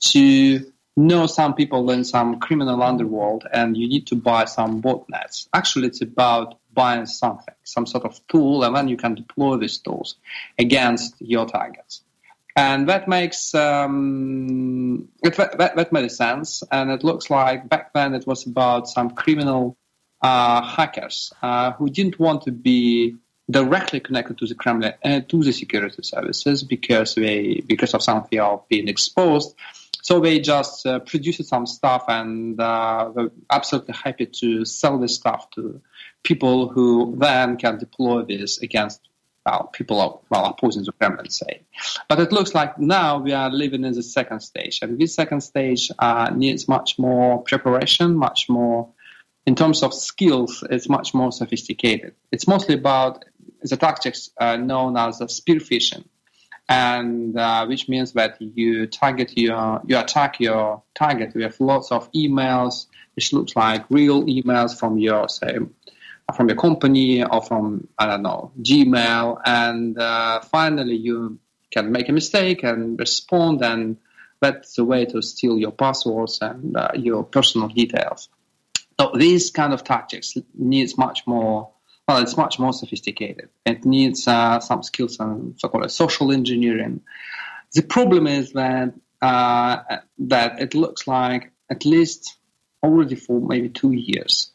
to 0.01 0.73
know 0.96 1.26
some 1.26 1.54
people 1.54 1.90
in 1.90 2.04
some 2.04 2.40
criminal 2.40 2.82
underworld 2.82 3.46
and 3.52 3.76
you 3.76 3.88
need 3.88 4.06
to 4.09 4.16
buy 4.16 4.46
some 4.46 4.80
botnets. 4.80 5.48
Actually, 5.52 5.88
it's 5.88 6.00
about 6.00 6.59
buying 6.72 7.06
something, 7.06 7.54
some 7.64 7.87
sort 7.87 8.04
of 8.04 8.20
tool, 8.28 8.64
and 8.64 8.74
then 8.74 8.88
you 8.88 8.96
can 8.96 9.14
deploy 9.14 9.56
these 9.56 9.78
tools 9.78 10.16
against 10.59 11.14
your 11.20 11.46
targets. 11.46 12.02
And 12.56 12.88
that 12.88 13.06
makes 13.06 13.54
um, 13.54 15.09
it, 15.22 15.37
that, 15.37 15.76
that 15.76 15.92
made 15.92 16.11
sense. 16.11 16.62
And 16.70 16.90
it 16.90 17.04
looks 17.04 17.28
like 17.28 17.68
back 17.68 17.92
then 17.92 18.14
it 18.14 18.26
was 18.26 18.46
about 18.46 18.88
some 18.88 19.11
criminal 19.11 19.76
uh, 20.22 20.62
hackers 20.62 21.32
uh, 21.42 21.72
who 21.72 21.90
didn't 21.90 22.18
want 22.18 22.42
to 22.42 22.52
be 22.52 23.16
directly 23.50 24.00
connected 24.00 24.38
to 24.38 24.46
the 24.46 24.54
Kremlin 24.54 24.94
uh, 25.04 25.20
to 25.20 25.42
the 25.42 25.52
security 25.52 26.02
services 26.02 26.64
because 26.64 27.14
they 27.14 27.62
because 27.66 27.94
of 27.94 28.02
some 28.02 28.24
fear 28.24 28.42
of 28.42 28.66
being 28.68 28.88
exposed. 28.88 29.54
So 30.07 30.21
they 30.21 30.38
just 30.38 30.87
uh, 30.87 31.01
produced 31.01 31.45
some 31.49 31.66
stuff 31.66 32.05
and 32.07 32.61
uh, 32.61 33.11
were 33.12 33.33
absolutely 33.51 33.95
happy 34.05 34.27
to 34.27 34.64
sell 34.64 34.99
this 34.99 35.16
stuff 35.16 35.51
to 35.57 35.81
people 36.23 36.69
who 36.69 37.16
then 37.19 37.57
can 37.57 37.79
deploy 37.79 38.23
this 38.23 38.59
against 38.59 39.01
well, 39.45 39.69
people 39.73 40.23
well, 40.31 40.45
opposing 40.45 40.85
the 40.85 40.92
Kremlin, 40.92 41.29
say. 41.29 41.62
But 42.09 42.21
it 42.21 42.31
looks 42.31 42.55
like 42.55 42.79
now 42.79 43.19
we 43.19 43.33
are 43.33 43.51
living 43.51 43.85
in 43.85 43.95
the 43.95 44.03
second 44.05 44.42
stage, 44.42 44.79
and 44.81 44.97
this 44.97 45.12
second 45.12 45.40
stage 45.40 45.90
uh, 45.99 46.31
needs 46.33 46.69
much 46.69 47.01
more 47.01 47.42
preparation, 47.42 48.14
much 48.14 48.49
more 48.49 48.88
in 49.45 49.57
terms 49.57 49.83
of 49.83 49.92
skills, 49.92 50.62
it's 50.71 50.88
much 50.88 51.14
more 51.14 51.33
sophisticated. 51.33 52.14
It's 52.31 52.47
mostly 52.47 52.77
about 52.77 53.25
the 53.61 53.77
tactics 53.77 54.31
uh, 54.40 54.57
known 54.57 54.97
as 54.97 55.19
spear 55.35 55.59
phishing, 55.59 56.05
and 56.68 57.38
uh, 57.38 57.66
which 57.66 57.88
means 57.88 58.12
that 58.12 58.40
you 58.40 58.87
target 58.87 59.37
your 59.37 59.81
you 59.87 59.98
attack 59.98 60.40
your 60.40 60.83
target 60.94 61.35
with 61.35 61.61
lots 61.61 61.92
of 61.92 62.11
emails, 62.12 62.87
which 63.14 63.33
looks 63.33 63.55
like 63.55 63.85
real 63.90 64.24
emails 64.24 64.79
from 64.79 64.98
your 64.98 65.29
say 65.29 65.59
from 66.35 66.48
your 66.48 66.57
company 66.57 67.22
or 67.22 67.40
from 67.42 67.87
I 67.98 68.07
don't 68.07 68.22
know 68.22 68.50
Gmail, 68.61 69.40
and 69.44 69.98
uh, 69.98 70.40
finally 70.40 70.96
you 70.96 71.38
can 71.70 71.92
make 71.92 72.09
a 72.09 72.12
mistake 72.12 72.62
and 72.64 72.98
respond, 72.98 73.62
and 73.62 73.96
that's 74.40 74.74
the 74.74 74.85
way 74.85 75.05
to 75.07 75.22
steal 75.22 75.59
your 75.59 75.72
passwords 75.72 76.38
and 76.40 76.76
uh, 76.76 76.90
your 76.94 77.22
personal 77.24 77.68
details. 77.68 78.29
So 78.98 79.12
these 79.14 79.50
kind 79.50 79.72
of 79.72 79.85
tactics 79.85 80.37
needs 80.55 80.96
much 80.96 81.26
more. 81.26 81.70
Well, 82.09 82.19
it's 82.19 82.37
much 82.37 82.59
more 82.61 82.73
sophisticated. 82.73 83.49
It 83.64 83.85
needs 83.85 84.29
uh, 84.29 84.61
some 84.61 84.85
skills 84.85 85.19
and 85.19 85.59
so-called 85.59 85.90
social 85.90 86.31
engineering. 86.31 87.01
The 87.73 87.83
problem 87.83 88.29
is 88.29 88.53
that 88.53 88.95
uh, 89.21 89.79
that 90.19 90.61
it 90.61 90.75
looks 90.75 91.09
like 91.09 91.51
at 91.69 91.85
least 91.85 92.37
already 92.83 93.16
for 93.16 93.40
maybe 93.40 93.71
two 93.71 93.92
years, 93.92 94.53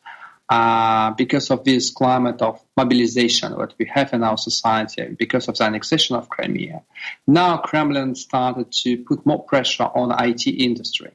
uh, 0.50 1.12
because 1.12 1.52
of 1.52 1.64
this 1.66 1.90
climate 1.90 2.42
of 2.42 2.62
mobilization 2.78 3.58
that 3.58 3.74
we 3.78 3.86
have 3.86 4.14
in 4.14 4.24
our 4.24 4.38
society, 4.38 5.16
because 5.18 5.48
of 5.50 5.58
the 5.58 5.64
annexation 5.66 6.16
of 6.16 6.30
Crimea, 6.30 6.84
now 7.28 7.58
Kremlin 7.58 8.16
started 8.16 8.72
to 8.72 8.98
put 8.98 9.26
more 9.26 9.44
pressure 9.44 9.90
on 9.96 10.14
IT 10.26 10.48
industry. 10.48 11.12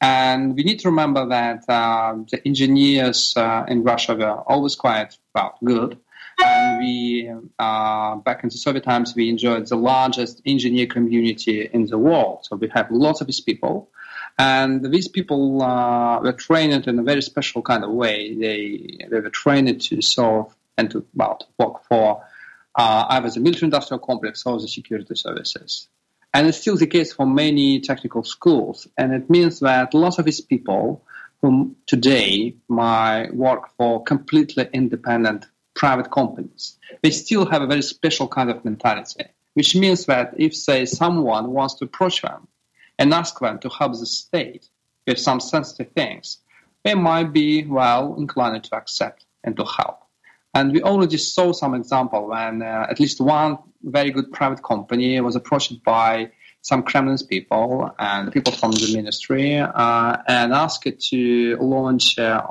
And 0.00 0.54
we 0.54 0.62
need 0.62 0.80
to 0.80 0.88
remember 0.88 1.26
that 1.28 1.64
uh, 1.68 2.16
the 2.30 2.40
engineers 2.46 3.34
uh, 3.36 3.64
in 3.66 3.82
Russia 3.82 4.14
were 4.14 4.42
always 4.46 4.76
quite 4.76 5.18
well 5.34 5.58
good. 5.64 5.98
And 6.40 6.78
we, 6.78 7.28
uh, 7.58 8.16
back 8.16 8.44
in 8.44 8.48
the 8.48 8.56
Soviet 8.56 8.84
times, 8.84 9.14
we 9.16 9.28
enjoyed 9.28 9.66
the 9.66 9.76
largest 9.76 10.40
engineer 10.46 10.86
community 10.86 11.68
in 11.72 11.86
the 11.86 11.98
world. 11.98 12.46
So 12.46 12.54
we 12.54 12.68
have 12.68 12.90
lots 12.92 13.20
of 13.20 13.26
these 13.26 13.40
people. 13.40 13.90
And 14.38 14.84
these 14.92 15.08
people 15.08 15.62
uh, 15.62 16.20
were 16.20 16.32
trained 16.32 16.86
in 16.86 16.98
a 16.98 17.02
very 17.02 17.22
special 17.22 17.60
kind 17.60 17.82
of 17.82 17.90
way. 17.90 18.36
They, 18.36 18.98
they 19.10 19.20
were 19.20 19.30
trained 19.30 19.80
to 19.80 20.00
solve 20.00 20.54
and 20.76 20.88
to, 20.92 21.04
well, 21.12 21.38
to 21.38 21.46
work 21.58 21.84
for 21.88 22.24
uh, 22.76 23.06
either 23.08 23.30
the 23.30 23.40
military 23.40 23.66
industrial 23.66 23.98
complex 23.98 24.46
or 24.46 24.60
the 24.60 24.68
security 24.68 25.16
services. 25.16 25.88
And 26.34 26.46
it's 26.46 26.60
still 26.60 26.76
the 26.76 26.86
case 26.86 27.12
for 27.12 27.26
many 27.26 27.80
technical 27.80 28.22
schools. 28.22 28.86
And 28.96 29.14
it 29.14 29.30
means 29.30 29.60
that 29.60 29.94
lots 29.94 30.18
of 30.18 30.24
these 30.24 30.40
people 30.40 31.02
who 31.40 31.74
today 31.86 32.54
might 32.68 33.34
work 33.34 33.70
for 33.76 34.02
completely 34.02 34.68
independent 34.72 35.46
private 35.74 36.10
companies, 36.10 36.76
they 37.02 37.10
still 37.10 37.46
have 37.46 37.62
a 37.62 37.66
very 37.66 37.82
special 37.82 38.26
kind 38.26 38.50
of 38.50 38.64
mentality, 38.64 39.24
which 39.54 39.76
means 39.76 40.06
that 40.06 40.34
if, 40.36 40.54
say, 40.54 40.84
someone 40.84 41.52
wants 41.52 41.74
to 41.74 41.84
approach 41.84 42.20
them 42.22 42.48
and 42.98 43.14
ask 43.14 43.38
them 43.38 43.58
to 43.60 43.68
help 43.68 43.92
the 43.92 44.04
state 44.04 44.68
with 45.06 45.18
some 45.18 45.38
sensitive 45.38 45.92
things, 45.92 46.38
they 46.84 46.94
might 46.94 47.32
be, 47.32 47.64
well, 47.64 48.16
inclined 48.18 48.62
to 48.64 48.74
accept 48.74 49.24
and 49.44 49.56
to 49.56 49.64
help. 49.64 49.97
And 50.58 50.72
we 50.72 50.82
already 50.82 51.18
saw 51.18 51.52
some 51.52 51.74
example 51.74 52.26
when 52.26 52.62
uh, 52.62 52.86
at 52.90 52.98
least 52.98 53.20
one 53.20 53.58
very 53.84 54.10
good 54.10 54.32
private 54.32 54.60
company 54.64 55.20
was 55.20 55.36
approached 55.36 55.84
by 55.84 56.32
some 56.62 56.82
Kremlin's 56.82 57.22
people 57.22 57.94
and 57.96 58.32
people 58.32 58.52
from 58.52 58.72
the 58.72 58.92
ministry 58.92 59.56
uh, 59.60 60.16
and 60.26 60.52
asked 60.52 60.88
to 61.10 61.56
launch, 61.60 62.18
uh, 62.18 62.42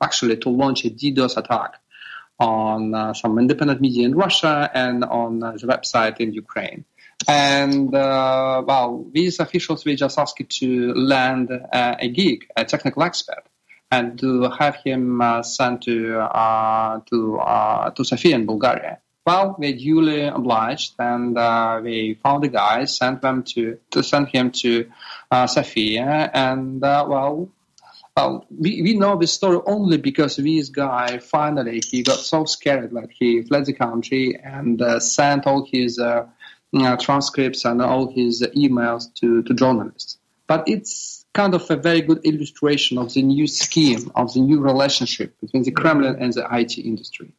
actually 0.00 0.36
to 0.36 0.48
launch 0.48 0.84
a 0.84 0.90
DDoS 0.90 1.36
attack 1.36 1.74
on 2.38 2.94
uh, 2.94 3.14
some 3.14 3.36
independent 3.36 3.80
media 3.80 4.06
in 4.06 4.14
Russia 4.14 4.70
and 4.72 5.02
on 5.02 5.42
uh, 5.42 5.50
the 5.60 5.66
website 5.66 6.20
in 6.20 6.32
Ukraine. 6.32 6.84
And 7.26 7.92
uh, 7.92 8.62
well, 8.64 9.06
these 9.12 9.40
officials 9.40 9.84
we 9.84 9.96
just 9.96 10.16
asked 10.20 10.48
to 10.60 10.94
land 10.94 11.50
uh, 11.50 11.96
a 11.98 12.08
gig, 12.08 12.46
a 12.56 12.64
technical 12.64 13.02
expert, 13.02 13.42
and 13.90 14.18
to 14.18 14.50
have 14.50 14.76
him 14.76 15.22
sent 15.42 15.82
to 15.82 16.28
to 17.10 17.40
to 17.94 18.04
Sofia 18.04 18.34
in 18.34 18.46
Bulgaria 18.46 18.98
well, 19.26 19.56
they 19.60 19.74
duly 19.74 20.22
obliged, 20.24 20.94
and 20.98 21.36
uh, 21.36 21.80
we 21.82 22.18
found 22.22 22.42
the 22.42 22.48
guy, 22.48 22.84
sent 22.84 23.22
them 23.22 23.42
to 23.54 23.78
to 23.90 24.02
send 24.02 24.28
him 24.28 24.50
to 24.62 24.90
uh, 25.30 25.46
Sofia, 25.46 26.30
and 26.32 26.82
uh, 26.82 27.04
well, 27.08 27.50
well, 28.16 28.46
we, 28.50 28.82
we 28.82 28.94
know 28.94 29.16
this 29.16 29.32
story 29.32 29.60
only 29.66 29.98
because 29.98 30.36
this 30.36 30.68
guy 30.70 31.18
finally 31.18 31.80
he 31.86 32.02
got 32.02 32.18
so 32.18 32.44
scared 32.44 32.90
that 32.92 33.10
he 33.10 33.42
fled 33.42 33.66
the 33.66 33.72
country 33.72 34.38
and 34.42 34.80
uh, 34.82 34.98
sent 35.00 35.46
all 35.46 35.66
his 35.70 35.98
uh, 35.98 36.26
uh, 36.74 36.96
transcripts 36.96 37.64
and 37.64 37.82
all 37.82 38.12
his 38.12 38.42
emails 38.56 39.14
to, 39.14 39.42
to 39.42 39.54
journalists. 39.54 40.18
But 40.46 40.64
it's 40.66 41.19
kind 41.34 41.54
of 41.54 41.70
a 41.70 41.76
very 41.76 42.00
good 42.00 42.20
illustration 42.24 42.98
of 42.98 43.12
the 43.14 43.22
new 43.22 43.46
scheme 43.46 44.10
of 44.14 44.32
the 44.34 44.40
new 44.40 44.60
relationship 44.60 45.38
between 45.40 45.62
the 45.62 45.70
Kremlin 45.70 46.16
and 46.18 46.32
the 46.32 46.46
IT 46.52 46.78
industry. 46.78 47.32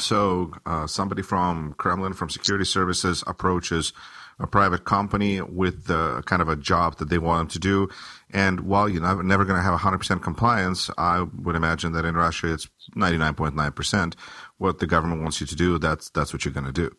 So 0.00 0.52
uh, 0.66 0.86
somebody 0.86 1.22
from 1.22 1.74
Kremlin, 1.74 2.14
from 2.14 2.28
security 2.28 2.64
services, 2.64 3.22
approaches 3.26 3.92
a 4.40 4.46
private 4.46 4.84
company 4.84 5.40
with 5.40 5.86
the 5.86 6.22
kind 6.26 6.42
of 6.42 6.48
a 6.48 6.56
job 6.56 6.98
that 6.98 7.08
they 7.08 7.18
want 7.18 7.38
them 7.38 7.48
to 7.48 7.58
do. 7.60 7.88
And 8.30 8.60
while 8.60 8.88
you're 8.88 9.22
never 9.22 9.44
going 9.44 9.56
to 9.56 9.62
have 9.62 9.78
100% 9.78 10.22
compliance, 10.22 10.90
I 10.98 11.22
would 11.22 11.54
imagine 11.54 11.92
that 11.92 12.04
in 12.04 12.16
Russia 12.16 12.52
it's 12.52 12.68
99.9%. 12.96 14.14
What 14.58 14.80
the 14.80 14.86
government 14.86 15.22
wants 15.22 15.40
you 15.40 15.46
to 15.46 15.54
do, 15.54 15.78
that's 15.78 16.10
that's 16.10 16.32
what 16.32 16.44
you're 16.44 16.54
going 16.54 16.66
to 16.66 16.72
do. 16.72 16.90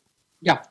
Yeah, 0.42 0.62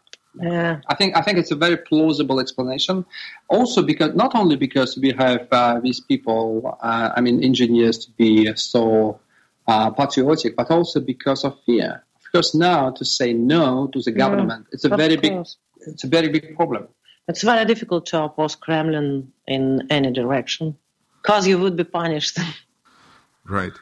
Yeah. 0.40 0.80
I 0.88 0.94
think 0.94 1.16
I 1.16 1.22
think 1.22 1.38
it's 1.38 1.50
a 1.50 1.56
very 1.56 1.76
plausible 1.76 2.40
explanation. 2.40 3.04
Also, 3.48 3.82
because 3.82 4.14
not 4.14 4.34
only 4.34 4.56
because 4.56 4.98
we 4.98 5.12
have 5.12 5.46
uh, 5.52 5.80
these 5.80 6.00
people, 6.00 6.76
uh, 6.82 7.10
I 7.16 7.20
mean, 7.20 7.42
engineers 7.42 7.98
to 8.06 8.10
be 8.12 8.54
so 8.56 9.20
uh, 9.68 9.90
patriotic, 9.90 10.56
but 10.56 10.70
also 10.70 11.00
because 11.00 11.44
of 11.44 11.56
fear. 11.64 12.04
Of 12.16 12.32
course, 12.32 12.54
now 12.54 12.90
to 12.90 13.04
say 13.04 13.32
no 13.32 13.86
to 13.88 14.00
the 14.02 14.10
government, 14.10 14.66
yeah, 14.68 14.74
it's 14.74 14.84
a 14.84 14.88
very 14.88 15.16
course. 15.16 15.56
big, 15.78 15.92
it's 15.92 16.04
a 16.04 16.08
very 16.08 16.28
big 16.28 16.56
problem. 16.56 16.88
It's 17.28 17.42
very 17.42 17.64
difficult 17.64 18.06
to 18.06 18.24
oppose 18.24 18.56
Kremlin 18.56 19.32
in 19.46 19.86
any 19.90 20.10
direction 20.10 20.76
because 21.22 21.46
you 21.46 21.58
would 21.58 21.76
be 21.76 21.84
punished. 21.84 22.38
right. 23.44 23.72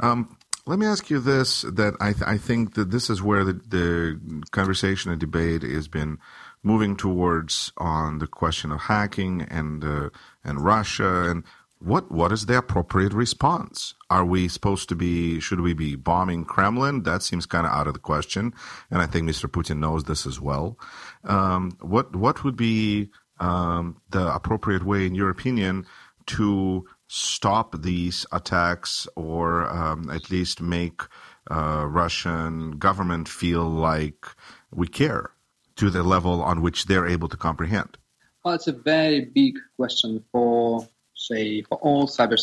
Um, 0.00 0.36
let 0.66 0.78
me 0.78 0.86
ask 0.86 1.10
you 1.10 1.20
this: 1.20 1.62
that 1.62 1.94
I, 2.00 2.12
th- 2.12 2.26
I 2.26 2.38
think 2.38 2.74
that 2.74 2.90
this 2.90 3.08
is 3.08 3.22
where 3.22 3.44
the, 3.44 3.54
the 3.54 4.44
conversation 4.50 5.10
and 5.10 5.20
debate 5.20 5.62
has 5.62 5.88
been 5.88 6.18
moving 6.62 6.96
towards 6.96 7.72
on 7.76 8.18
the 8.18 8.26
question 8.26 8.72
of 8.72 8.80
hacking 8.82 9.42
and 9.42 9.84
uh, 9.84 10.10
and 10.44 10.60
Russia 10.64 11.30
and 11.30 11.44
what 11.78 12.10
what 12.10 12.32
is 12.32 12.46
the 12.46 12.58
appropriate 12.58 13.12
response? 13.12 13.94
Are 14.10 14.24
we 14.24 14.48
supposed 14.48 14.88
to 14.88 14.94
be? 14.94 15.40
Should 15.40 15.60
we 15.60 15.74
be 15.74 15.94
bombing 15.94 16.44
Kremlin? 16.44 17.02
That 17.02 17.22
seems 17.22 17.46
kind 17.46 17.66
of 17.66 17.72
out 17.72 17.86
of 17.86 17.94
the 17.94 18.00
question, 18.00 18.54
and 18.90 19.00
I 19.02 19.06
think 19.06 19.28
Mr. 19.28 19.48
Putin 19.48 19.78
knows 19.78 20.04
this 20.04 20.26
as 20.26 20.40
well. 20.40 20.78
Um, 21.24 21.76
what 21.80 22.16
what 22.16 22.44
would 22.44 22.56
be 22.56 23.10
um, 23.38 24.00
the 24.10 24.34
appropriate 24.34 24.84
way, 24.84 25.06
in 25.06 25.14
your 25.14 25.28
opinion, 25.28 25.86
to 26.26 26.86
stop 27.08 27.82
these 27.82 28.26
attacks 28.32 29.06
or 29.14 29.66
um, 29.68 30.10
at 30.10 30.30
least 30.30 30.60
make 30.60 31.02
uh, 31.50 31.84
Russian 31.86 32.72
government 32.72 33.28
feel 33.28 33.64
like 33.64 34.26
we 34.72 34.88
care 34.88 35.30
to 35.76 35.90
the 35.90 36.02
level 36.02 36.42
on 36.42 36.62
which 36.62 36.86
they're 36.86 37.06
able 37.06 37.28
to 37.28 37.36
comprehend? 37.36 37.98
Well, 38.44 38.54
it's 38.54 38.66
a 38.66 38.72
very 38.72 39.24
big 39.24 39.58
question 39.76 40.24
for, 40.32 40.88
say, 41.14 41.62
for 41.62 41.78
all 41.78 42.06
cyber 42.06 42.38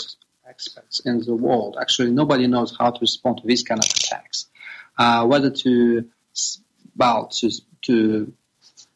experts 0.48 1.00
in 1.06 1.22
the 1.22 1.36
world. 1.36 1.78
Actually, 1.80 2.12
nobody 2.12 2.48
knows 2.48 2.76
how 2.78 2.92
to 2.92 3.00
respond 3.00 3.38
to 3.38 3.48
these 3.48 3.64
kind 3.64 3.80
of 3.84 3.90
attacks. 3.90 4.48
Uh, 4.98 5.26
whether 5.26 5.50
to, 5.50 6.08
well, 6.96 7.28
to, 7.28 7.50
to 7.84 8.34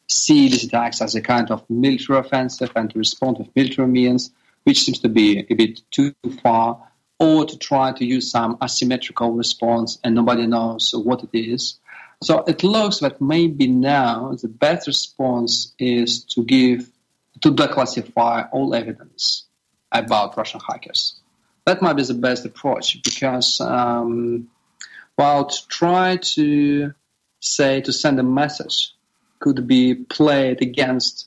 see 0.08 0.50
these 0.50 0.66
attacks 0.66 1.02
as 1.02 1.16
a 1.16 1.22
kind 1.22 1.50
of 1.50 1.68
military 1.70 2.20
offensive 2.20 2.72
and 2.76 2.92
to 2.92 3.00
respond 3.00 3.40
with 3.40 3.56
military 3.56 3.88
means, 3.88 4.32
which 4.68 4.84
seems 4.84 5.00
to 5.00 5.08
be 5.08 5.48
a 5.50 5.54
bit 5.54 5.80
too 5.92 6.14
far, 6.44 6.78
or 7.20 7.46
to 7.46 7.58
try 7.58 7.94
to 7.94 8.04
use 8.04 8.30
some 8.30 8.58
asymmetrical 8.62 9.32
response 9.32 9.98
and 10.04 10.14
nobody 10.14 10.46
knows 10.46 10.92
what 10.94 11.24
it 11.24 11.30
is. 11.34 11.80
So 12.22 12.40
it 12.40 12.66
looks 12.66 13.00
that 13.00 13.22
maybe 13.22 13.68
now 13.68 14.34
the 14.34 14.50
best 14.50 14.86
response 14.86 15.74
is 15.80 16.26
to 16.34 16.44
give, 16.44 16.92
to 17.44 17.52
declassify 17.52 18.50
all 18.52 18.76
evidence 18.76 19.46
about 19.90 20.36
Russian 20.36 20.60
hackers. 20.60 21.18
That 21.66 21.82
might 21.82 21.94
be 21.94 22.04
the 22.04 22.16
best 22.16 22.46
approach 22.46 23.02
because, 23.04 23.62
um, 23.62 24.50
well, 25.18 25.46
to 25.46 25.68
try 25.70 26.18
to 26.36 26.94
say, 27.40 27.80
to 27.80 27.94
send 27.94 28.20
a 28.20 28.24
message 28.24 28.94
could 29.40 29.66
be 29.66 29.96
played 29.96 30.62
against 30.62 31.27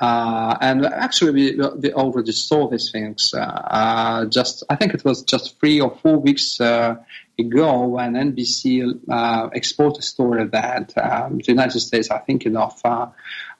uh, 0.00 0.56
and 0.62 0.86
actually, 0.86 1.30
we, 1.30 1.60
we 1.76 1.92
already 1.92 2.32
saw 2.32 2.68
these 2.68 2.90
things. 2.90 3.34
Uh, 3.34 3.40
uh, 3.40 4.24
just 4.24 4.64
I 4.70 4.76
think 4.76 4.94
it 4.94 5.04
was 5.04 5.22
just 5.22 5.60
three 5.60 5.78
or 5.78 5.94
four 6.02 6.16
weeks 6.16 6.58
uh, 6.58 6.96
ago 7.38 7.86
when 7.86 8.14
NBC 8.14 8.98
uh, 9.10 9.50
exposed 9.52 9.98
a 9.98 10.02
story 10.02 10.46
that 10.46 10.96
um, 10.96 11.38
the 11.38 11.48
United 11.48 11.80
States 11.80 12.08
are 12.08 12.22
thinking 12.26 12.56
of 12.56 12.80
uh, 12.82 13.08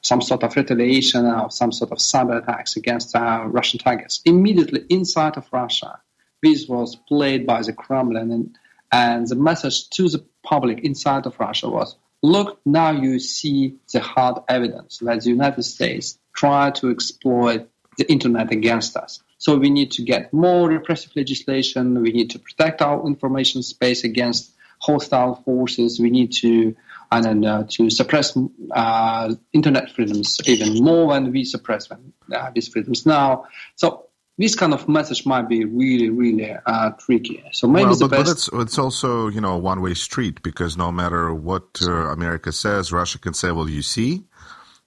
some 0.00 0.22
sort 0.22 0.42
of 0.42 0.56
retaliation 0.56 1.26
or 1.26 1.50
some 1.50 1.72
sort 1.72 1.92
of 1.92 1.98
cyber 1.98 2.42
attacks 2.42 2.74
against 2.74 3.14
Russian 3.14 3.78
targets. 3.78 4.22
Immediately 4.24 4.86
inside 4.88 5.36
of 5.36 5.46
Russia, 5.52 6.00
this 6.42 6.66
was 6.66 6.96
played 6.96 7.46
by 7.46 7.60
the 7.60 7.74
Kremlin, 7.74 8.30
and, 8.30 8.58
and 8.90 9.28
the 9.28 9.36
message 9.36 9.90
to 9.90 10.08
the 10.08 10.24
public 10.42 10.80
inside 10.84 11.26
of 11.26 11.38
Russia 11.38 11.68
was 11.68 11.96
look, 12.22 12.60
now 12.64 12.90
you 12.90 13.18
see 13.18 13.76
the 13.92 14.00
hard 14.00 14.42
evidence 14.48 14.98
that 14.98 15.22
the 15.22 15.30
United 15.30 15.62
States 15.62 16.18
try 16.32 16.70
to 16.70 16.90
exploit 16.90 17.68
the 17.98 18.10
internet 18.10 18.52
against 18.52 18.96
us. 18.96 19.22
So 19.38 19.56
we 19.56 19.70
need 19.70 19.92
to 19.92 20.02
get 20.02 20.32
more 20.32 20.68
repressive 20.68 21.12
legislation. 21.16 22.00
We 22.02 22.12
need 22.12 22.30
to 22.30 22.38
protect 22.38 22.82
our 22.82 23.06
information 23.06 23.62
space 23.62 24.04
against 24.04 24.52
hostile 24.80 25.36
forces. 25.44 25.98
We 25.98 26.10
need 26.10 26.32
to 26.40 26.76
and 27.12 27.24
then 27.24 27.44
uh, 27.44 27.64
to 27.68 27.90
suppress 27.90 28.38
uh, 28.70 29.34
internet 29.52 29.90
freedoms 29.90 30.38
even 30.46 30.82
more 30.82 31.12
than 31.12 31.32
we 31.32 31.44
suppress 31.44 31.88
them, 31.88 32.12
uh, 32.32 32.50
these 32.54 32.68
freedoms 32.68 33.04
now. 33.04 33.46
So 33.74 34.06
this 34.40 34.54
kind 34.54 34.72
of 34.72 34.88
message 34.88 35.26
might 35.26 35.48
be 35.50 35.66
really, 35.66 36.08
really 36.08 36.56
uh, 36.64 36.90
tricky. 36.92 37.44
So 37.52 37.68
maybe 37.68 37.90
well, 37.90 37.98
but, 38.00 38.10
best... 38.10 38.24
but, 38.24 38.30
it's 38.30 38.48
it's 38.52 38.78
also 38.78 39.28
you 39.28 39.40
know 39.40 39.52
a 39.52 39.58
one 39.58 39.82
way 39.82 39.92
street 39.92 40.42
because 40.42 40.78
no 40.78 40.90
matter 40.90 41.34
what 41.34 41.64
uh, 41.82 41.90
America 41.90 42.50
says, 42.50 42.90
Russia 42.90 43.18
can 43.18 43.34
say, 43.34 43.52
"Well, 43.52 43.68
you 43.68 43.82
see, 43.82 44.24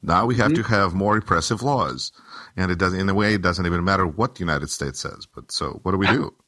now 0.01 0.25
we 0.25 0.35
have 0.35 0.53
mm-hmm. 0.53 0.63
to 0.63 0.69
have 0.69 0.95
more 0.95 1.13
repressive 1.13 1.61
laws," 1.61 2.11
and 2.57 2.71
it 2.71 2.79
doesn't. 2.79 2.99
In 2.99 3.07
a 3.09 3.13
way, 3.13 3.35
it 3.35 3.43
doesn't 3.43 3.65
even 3.65 3.83
matter 3.83 4.07
what 4.07 4.35
the 4.35 4.39
United 4.39 4.71
States 4.71 4.99
says. 4.99 5.27
But 5.27 5.51
so, 5.51 5.79
what 5.83 5.91
do 5.91 5.97
we 5.97 6.07
do? 6.07 6.33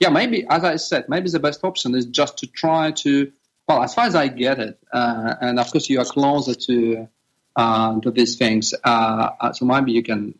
Yeah, 0.00 0.08
maybe 0.08 0.44
as 0.50 0.64
I 0.64 0.76
said, 0.76 1.04
maybe 1.08 1.30
the 1.30 1.38
best 1.38 1.62
option 1.62 1.94
is 1.94 2.06
just 2.06 2.38
to 2.38 2.48
try 2.48 2.90
to. 3.02 3.30
Well, 3.68 3.84
as 3.84 3.94
far 3.94 4.06
as 4.06 4.16
I 4.16 4.26
get 4.26 4.58
it, 4.58 4.76
uh, 4.92 5.34
and 5.40 5.60
of 5.60 5.70
course 5.70 5.88
you 5.88 6.00
are 6.00 6.04
closer 6.04 6.56
to 6.56 7.08
uh, 7.54 8.00
to 8.00 8.10
these 8.10 8.34
things, 8.34 8.74
uh, 8.82 9.30
uh, 9.40 9.52
so 9.52 9.64
maybe 9.64 9.92
you 9.92 10.02
can 10.02 10.34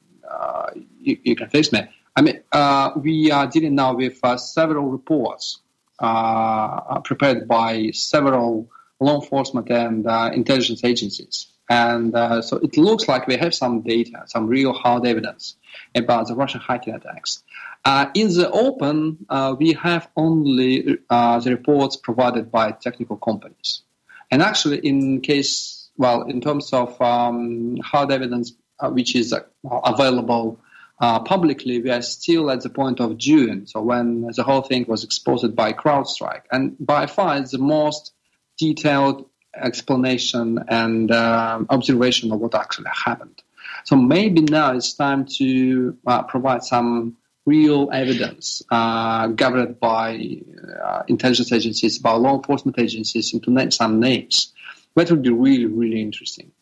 you, 0.99 1.17
you 1.23 1.37
can 1.37 1.49
fix 1.49 1.71
me 1.71 1.87
I 2.15 2.23
mean, 2.23 2.43
uh, 2.53 2.91
we 2.97 3.31
are 3.31 3.47
dealing 3.47 3.75
now 3.75 3.95
with 3.95 4.19
uh, 4.23 4.37
several 4.37 4.87
reports 4.87 5.61
uh, 5.99 7.01
prepared 7.01 7.49
by 7.49 7.91
several 7.93 8.69
law 9.01 9.21
enforcement 9.21 9.71
and 9.71 10.07
uh, 10.07 10.31
intelligence 10.35 10.85
agencies. 10.85 11.47
And 11.71 12.15
uh, 12.15 12.43
so 12.43 12.59
it 12.59 12.77
looks 12.77 13.09
like 13.09 13.27
we 13.27 13.37
have 13.37 13.55
some 13.55 13.81
data, 13.81 14.25
some 14.27 14.47
real 14.47 14.75
hard 14.75 15.07
evidence 15.07 15.57
about 15.95 16.29
the 16.29 16.35
Russian 16.35 16.61
hacking 16.61 16.95
attacks. 16.95 17.43
Uh, 17.85 18.07
in 18.15 18.29
the 18.29 18.51
open, 18.51 19.27
we 19.59 19.73
have 19.73 20.09
only 20.17 20.99
the 21.09 21.47
reports 21.47 21.97
provided 21.97 22.53
by 22.53 22.73
technical 22.73 23.17
companies. 23.17 23.83
And 24.31 24.43
actually, 24.43 24.79
in 24.79 25.21
case, 25.23 25.89
well, 25.97 26.23
in 26.23 26.41
terms 26.41 26.73
of 26.73 27.01
um, 27.01 27.79
hard 27.79 28.13
evidence 28.13 28.53
which 28.91 29.15
is 29.15 29.35
available 29.65 30.59
uh, 31.03 31.19
publicly, 31.19 31.83
we 31.83 31.91
are 31.91 32.01
still 32.01 32.49
at 32.49 32.61
the 32.61 32.71
point 32.71 33.01
of 33.01 33.19
June, 33.19 33.67
so 33.67 33.83
when 33.83 34.31
the 34.37 34.45
whole 34.45 34.63
thing 34.63 34.85
was 34.87 35.03
exposed 35.03 35.57
by 35.57 35.73
CrowdStrike. 35.73 36.43
And 36.53 36.77
by 36.79 37.07
far, 37.07 37.39
it's 37.39 37.51
the 37.51 37.59
most 37.59 38.13
detailed 38.57 39.29
explanation 39.53 40.61
and 40.69 41.11
uh, 41.11 41.59
observation 41.69 42.31
of 42.31 42.39
what 42.39 42.55
actually 42.55 42.91
happened. 42.95 43.43
So 43.85 43.97
maybe 43.97 44.43
now 44.43 44.77
it's 44.77 44.95
time 44.95 45.27
to 45.39 45.99
uh, 46.07 46.23
provide 46.23 46.63
some 46.63 47.17
real 47.47 47.91
evidence 47.93 48.63
uh, 48.71 49.27
gathered 49.27 49.81
by 49.81 50.41
uh, 50.85 51.03
intelligence 51.09 51.51
agencies, 51.51 51.99
by 51.99 52.13
law 52.13 52.37
enforcement 52.37 52.79
agencies, 52.79 53.33
and 53.33 53.43
to 53.43 53.51
name 53.51 53.73
some 53.73 53.99
names. 53.99 54.53
That 54.95 55.11
would 55.11 55.23
be 55.23 55.31
really, 55.31 55.67
really 55.67 56.01
interesting. 56.01 56.53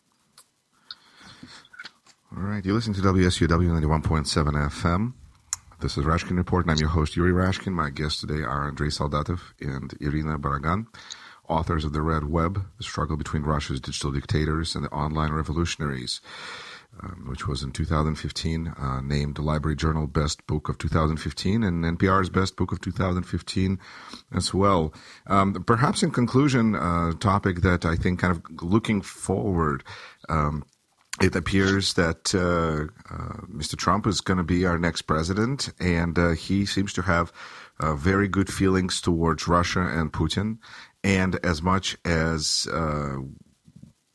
All 2.33 2.43
right, 2.43 2.65
you 2.65 2.73
listen 2.73 2.93
to 2.93 3.01
WSUW 3.01 3.49
91.7 3.49 4.23
FM. 4.69 5.11
This 5.81 5.97
is 5.97 6.05
Rashkin 6.05 6.37
Report, 6.37 6.63
and 6.63 6.71
I'm 6.71 6.77
your 6.77 6.87
host, 6.87 7.17
Yuri 7.17 7.33
Rashkin. 7.33 7.73
My 7.73 7.89
guests 7.89 8.21
today 8.21 8.41
are 8.41 8.69
Andrei 8.69 8.87
Soldatov 8.87 9.41
and 9.59 9.93
Irina 9.99 10.39
Borogan, 10.39 10.87
authors 11.49 11.83
of 11.83 11.91
The 11.91 12.01
Red 12.01 12.23
Web, 12.23 12.65
The 12.77 12.85
Struggle 12.85 13.17
Between 13.17 13.43
Russia's 13.43 13.81
Digital 13.81 14.13
Dictators 14.13 14.75
and 14.75 14.85
the 14.85 14.89
Online 14.91 15.33
Revolutionaries, 15.33 16.21
um, 17.03 17.25
which 17.27 17.49
was 17.49 17.63
in 17.63 17.73
2015 17.73 18.75
uh, 18.77 19.01
named 19.01 19.37
Library 19.37 19.75
Journal 19.75 20.07
Best 20.07 20.47
Book 20.47 20.69
of 20.69 20.77
2015 20.77 21.63
and 21.63 21.83
NPR's 21.83 22.29
Best 22.29 22.55
Book 22.55 22.71
of 22.71 22.79
2015 22.79 23.77
as 24.33 24.53
well. 24.53 24.93
Um, 25.27 25.65
perhaps 25.65 26.01
in 26.01 26.11
conclusion, 26.11 26.75
a 26.75 27.09
uh, 27.09 27.13
topic 27.15 27.59
that 27.63 27.83
I 27.83 27.97
think 27.97 28.19
kind 28.21 28.31
of 28.31 28.63
looking 28.63 29.01
forward 29.01 29.83
um, 30.29 30.63
it 31.21 31.35
appears 31.35 31.93
that 31.93 32.33
uh, 32.33 32.87
uh, 33.13 33.41
Mr. 33.47 33.75
Trump 33.75 34.07
is 34.07 34.21
going 34.21 34.37
to 34.37 34.43
be 34.43 34.65
our 34.65 34.77
next 34.77 35.03
president, 35.03 35.71
and 35.79 36.17
uh, 36.17 36.31
he 36.31 36.65
seems 36.65 36.93
to 36.93 37.01
have 37.03 37.31
uh, 37.79 37.95
very 37.95 38.27
good 38.27 38.51
feelings 38.51 39.01
towards 39.01 39.47
Russia 39.47 39.81
and 39.81 40.11
Putin. 40.11 40.57
And 41.03 41.39
as 41.43 41.61
much 41.61 41.97
as 42.05 42.67
uh, 42.71 43.17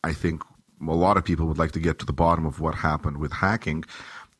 I 0.05 0.13
think 0.13 0.43
a 0.87 0.95
lot 0.95 1.17
of 1.17 1.25
people 1.25 1.47
would 1.47 1.59
like 1.59 1.73
to 1.73 1.81
get 1.81 1.99
to 1.99 2.07
the 2.07 2.13
bottom 2.13 2.47
of 2.47 2.61
what 2.61 2.75
happened 2.75 3.19
with 3.19 3.33
hacking, 3.33 3.85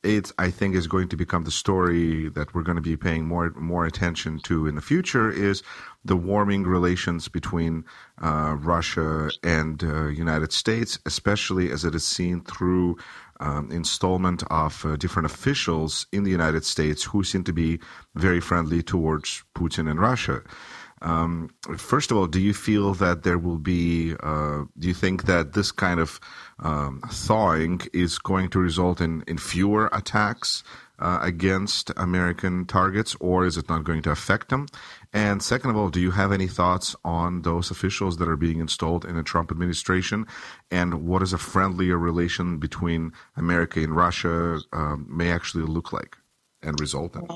it 0.07 0.33
I 0.39 0.51
think 0.51 0.75
is 0.75 0.87
going 0.87 1.09
to 1.09 1.17
become 1.17 1.45
the 1.45 1.51
story 1.51 2.29
that 2.31 2.55
we're 2.55 2.63
going 2.63 2.77
to 2.77 2.83
be 2.83 2.97
paying 2.97 3.27
more 3.27 3.51
more 3.57 3.85
attention 3.85 4.39
to 4.41 4.67
in 4.67 4.75
the 4.75 4.81
future 4.81 5.31
is 5.31 5.63
the 6.05 6.17
warming 6.17 6.63
relations 6.63 7.29
between 7.29 7.85
uh, 8.23 8.57
Russia 8.59 9.31
and 9.43 9.83
uh, 9.83 10.07
United 10.07 10.53
States, 10.53 10.99
especially 11.05 11.71
as 11.71 11.85
it 11.85 11.95
is 11.95 12.05
seen 12.05 12.43
through 12.43 12.97
um, 13.41 13.71
installment 13.71 14.43
of 14.51 14.85
uh, 14.87 14.97
different 14.97 15.27
officials 15.27 16.07
in 16.13 16.23
the 16.23 16.31
United 16.31 16.65
States 16.65 17.03
who 17.03 17.25
seem 17.25 17.45
to 17.45 17.53
be 17.53 17.81
very 18.15 18.41
friendly 18.41 18.83
towards 18.83 19.43
Putin 19.55 19.91
and 19.91 20.01
Russia. 20.01 20.43
Um, 21.03 21.51
first 21.77 22.11
of 22.11 22.17
all, 22.17 22.27
do 22.27 22.41
you 22.41 22.55
feel 22.55 22.95
that 22.95 23.23
there 23.23 23.39
will 23.39 23.59
be? 23.59 24.15
Uh, 24.21 24.65
do 24.79 24.89
you 24.89 24.95
think 24.95 25.25
that 25.25 25.53
this 25.53 25.71
kind 25.73 26.01
of 26.01 26.21
um, 26.59 27.03
thawing 27.11 27.83
is 27.93 28.19
going 28.19 28.49
to 28.51 28.59
result 28.59 29.01
in, 29.01 29.23
in 29.27 29.37
fewer 29.37 29.89
attacks 29.93 30.65
uh, 30.99 31.19
against 31.21 31.91
American 31.97 32.65
targets, 32.65 33.15
or 33.21 33.45
is 33.45 33.59
it 33.59 33.69
not 33.69 33.85
going 33.85 34.03
to 34.03 34.11
affect 34.11 34.49
them? 34.49 34.67
And 35.13 35.43
second 35.43 35.71
of 35.71 35.77
all, 35.77 35.91
do 35.91 36.01
you 36.01 36.13
have 36.13 36.33
any 36.33 36.47
thoughts 36.47 36.97
on 37.05 37.43
those 37.43 37.71
officials 37.71 38.17
that 38.17 38.29
are 38.29 38.37
being 38.37 38.61
installed 38.61 39.05
in 39.05 39.17
the 39.17 39.23
Trump 39.23 39.51
administration, 39.51 40.27
and 40.71 41.07
what 41.07 41.23
is 41.23 41.33
a 41.35 41.39
friendlier 41.39 41.99
relation 41.99 42.59
between 42.59 43.13
America 43.37 43.81
and 43.81 43.95
Russia 43.95 44.61
um, 44.73 45.07
may 45.11 45.31
actually 45.31 45.65
look 45.65 45.93
like 45.93 46.17
and 46.63 46.81
result 46.81 47.15
in? 47.15 47.29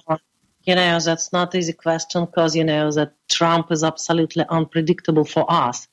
You 0.65 0.75
know, 0.75 0.99
that's 1.01 1.33
not 1.33 1.55
easy 1.55 1.73
question 1.73 2.27
because 2.27 2.55
you 2.55 2.65
know 2.65 2.91
that 2.93 3.15
Trump 3.29 3.73
is 3.73 3.83
absolutely 3.83 4.45
unpredictable 4.49 5.25
for 5.25 5.51
us 5.51 5.89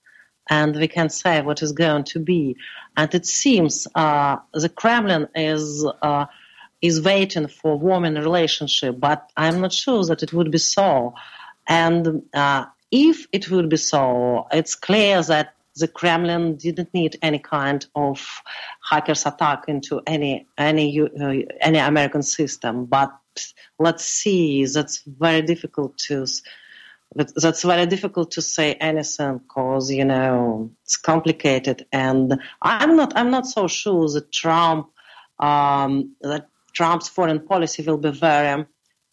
and 0.49 0.75
we 0.75 0.87
can't 0.87 1.11
say 1.11 1.41
what 1.41 1.61
is 1.61 1.71
going 1.71 2.03
to 2.05 2.19
be. 2.19 2.55
And 2.95 3.13
it 3.13 3.25
seems 3.25 3.87
uh, 3.95 4.37
the 4.53 4.69
Kremlin 4.69 5.27
is 5.35 5.85
uh, 6.01 6.25
is 6.81 7.01
waiting 7.01 7.47
for 7.47 7.77
warming 7.77 8.15
relationship, 8.15 8.99
but 8.99 9.31
I'm 9.35 9.61
not 9.61 9.73
sure 9.73 10.05
that 10.05 10.21
it 10.21 10.31
would 10.33 10.51
be 10.51 10.59
so. 10.59 11.15
And 11.67 12.23
uh, 12.33 12.65
if 12.91 13.27
it 13.31 13.49
would 13.49 13.69
be 13.69 13.77
so, 13.77 14.47
it's 14.51 14.75
clear 14.75 15.21
that 15.23 15.55
the 15.75 15.87
Kremlin 15.87 16.55
didn't 16.55 16.93
need 16.93 17.17
any 17.21 17.39
kind 17.39 17.85
of 17.95 18.41
hackers 18.89 19.25
attack 19.25 19.65
into 19.67 20.01
any 20.07 20.47
any 20.57 20.99
uh, 21.01 21.33
any 21.61 21.79
American 21.79 22.23
system. 22.23 22.85
But 22.85 23.11
let's 23.79 24.05
see, 24.05 24.65
that's 24.65 25.03
very 25.05 25.41
difficult 25.41 25.97
to 26.07 26.25
that's 27.15 27.63
very 27.63 27.85
difficult 27.85 28.31
to 28.31 28.41
say 28.41 28.73
anything 28.73 29.37
because 29.37 29.89
you 29.91 30.05
know 30.05 30.71
it's 30.83 30.97
complicated. 30.97 31.85
And 31.91 32.39
i'm 32.61 32.95
not 32.95 33.13
i'm 33.15 33.31
not 33.31 33.47
so 33.47 33.67
sure 33.67 34.09
that 34.09 34.31
trump 34.31 34.89
um, 35.39 36.15
that 36.21 36.49
trump's 36.73 37.07
foreign 37.07 37.39
policy 37.39 37.83
will 37.83 37.97
be 37.97 38.11
very 38.11 38.65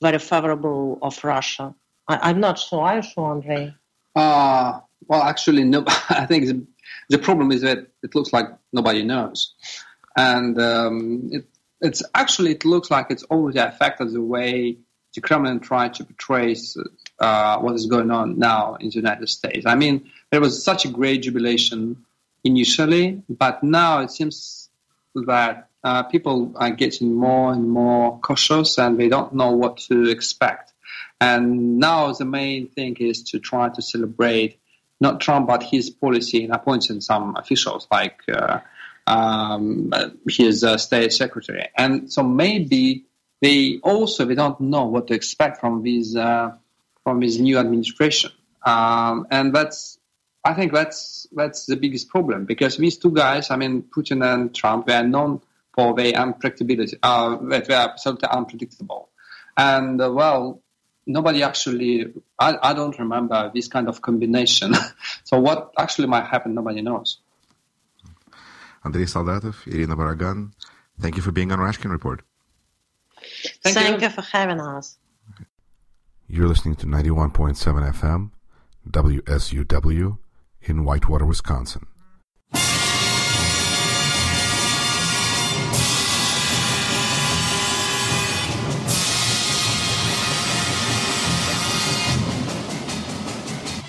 very 0.02 0.18
favorable 0.18 0.98
of 1.02 1.22
russia. 1.22 1.74
I, 2.08 2.30
am 2.30 2.40
not 2.40 2.58
sure. 2.58 2.94
You 2.94 3.02
sure 3.02 3.30
andre 3.30 3.74
uh, 4.16 4.80
well 5.08 5.22
actually 5.22 5.64
no 5.64 5.84
i 6.10 6.26
think 6.26 6.46
the, 6.46 6.66
the, 7.08 7.18
problem 7.18 7.52
is 7.52 7.62
that 7.62 7.78
it 8.02 8.14
looks 8.14 8.32
like 8.32 8.46
nobody 8.72 9.02
knows. 9.02 9.54
And 10.16 10.60
um, 10.60 11.30
it, 11.32 11.46
it's 11.84 12.02
actually 12.14 12.52
it 12.52 12.64
looks 12.64 12.90
like 12.90 13.06
it's 13.10 13.24
already 13.24 13.58
affected 13.58 14.10
the 14.12 14.22
way 14.22 14.76
the 15.14 15.20
kremlin 15.20 15.60
tried 15.60 15.94
to 15.94 16.04
portray 16.04 16.56
uh, 17.20 17.58
what 17.58 17.74
is 17.74 17.86
going 17.86 18.10
on 18.10 18.38
now 18.38 18.74
in 18.80 18.88
the 18.88 18.94
United 18.94 19.28
States. 19.28 19.64
I 19.66 19.76
mean, 19.76 20.10
there 20.30 20.40
was 20.40 20.64
such 20.64 20.84
a 20.84 20.88
great 20.88 21.22
jubilation 21.22 22.04
initially, 22.42 23.22
but 23.28 23.62
now 23.62 24.00
it 24.00 24.10
seems 24.10 24.68
that 25.14 25.68
uh, 25.84 26.02
people 26.04 26.52
are 26.56 26.70
getting 26.70 27.14
more 27.14 27.52
and 27.52 27.70
more 27.70 28.18
cautious 28.18 28.78
and 28.78 28.98
they 28.98 29.08
don't 29.08 29.34
know 29.34 29.52
what 29.52 29.76
to 29.88 30.10
expect. 30.10 30.72
And 31.20 31.78
now 31.78 32.12
the 32.12 32.24
main 32.24 32.68
thing 32.68 32.96
is 32.98 33.22
to 33.30 33.38
try 33.38 33.68
to 33.68 33.80
celebrate 33.80 34.58
not 35.00 35.20
Trump, 35.20 35.46
but 35.46 35.62
his 35.62 35.90
policy 35.90 36.44
in 36.44 36.50
appointing 36.50 37.00
some 37.00 37.36
officials 37.36 37.86
like 37.90 38.20
uh, 38.28 38.60
um, 39.06 39.92
his 40.28 40.64
uh, 40.64 40.78
state 40.78 41.12
secretary. 41.12 41.68
And 41.76 42.12
so 42.12 42.22
maybe 42.22 43.04
they 43.40 43.78
also 43.82 44.24
they 44.24 44.34
don't 44.34 44.60
know 44.60 44.84
what 44.84 45.08
to 45.08 45.14
expect 45.14 45.60
from 45.60 45.82
these 45.82 46.16
uh, 46.16 46.52
from 47.02 47.20
his 47.20 47.38
new 47.38 47.58
administration. 47.58 48.32
Um, 48.64 49.26
and 49.30 49.54
that's, 49.54 49.98
I 50.44 50.54
think 50.54 50.72
that's 50.72 51.26
that's 51.32 51.66
the 51.66 51.76
biggest 51.76 52.08
problem 52.08 52.46
because 52.46 52.76
these 52.76 52.98
two 52.98 53.12
guys, 53.12 53.50
I 53.50 53.56
mean, 53.56 53.82
Putin 53.82 54.24
and 54.24 54.54
Trump, 54.54 54.86
they 54.86 54.94
are 54.94 55.06
known 55.06 55.40
for 55.74 55.94
their 55.94 56.12
unpredictability, 56.12 56.94
uh, 57.02 57.36
that 57.48 57.66
they 57.66 57.74
are 57.74 57.90
absolutely 57.90 58.28
unpredictable. 58.28 59.10
And 59.56 60.00
uh, 60.00 60.12
well, 60.12 60.62
nobody 61.06 61.42
actually, 61.42 62.12
I, 62.38 62.56
I 62.62 62.74
don't 62.74 62.98
remember 62.98 63.50
this 63.54 63.68
kind 63.68 63.88
of 63.88 64.00
combination. 64.02 64.74
so 65.24 65.38
what 65.38 65.72
actually 65.78 66.08
might 66.08 66.26
happen, 66.26 66.54
nobody 66.54 66.82
knows. 66.82 67.18
Andrei 68.84 69.04
Soldatov, 69.04 69.66
Irina 69.66 69.96
Borogan, 69.96 70.52
thank 71.00 71.16
you 71.16 71.22
for 71.22 71.32
being 71.32 71.50
on 71.52 71.58
Rashkin 71.58 71.90
Report. 71.90 72.22
Thank, 73.62 73.74
thank 73.76 74.00
you. 74.00 74.08
you 74.08 74.12
for 74.12 74.22
having 74.22 74.60
us. 74.60 74.98
You're 76.28 76.48
listening 76.48 76.76
to 76.76 76.86
91.7 76.86 77.54
FM, 77.92 78.30
WSUW, 78.90 80.18
in 80.62 80.84
Whitewater, 80.84 81.24
Wisconsin. 81.24 81.86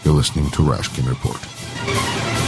You're 0.04 0.14
listening 0.14 0.50
to 0.52 0.62
Rashkin 0.62 1.10
Report. 1.10 2.45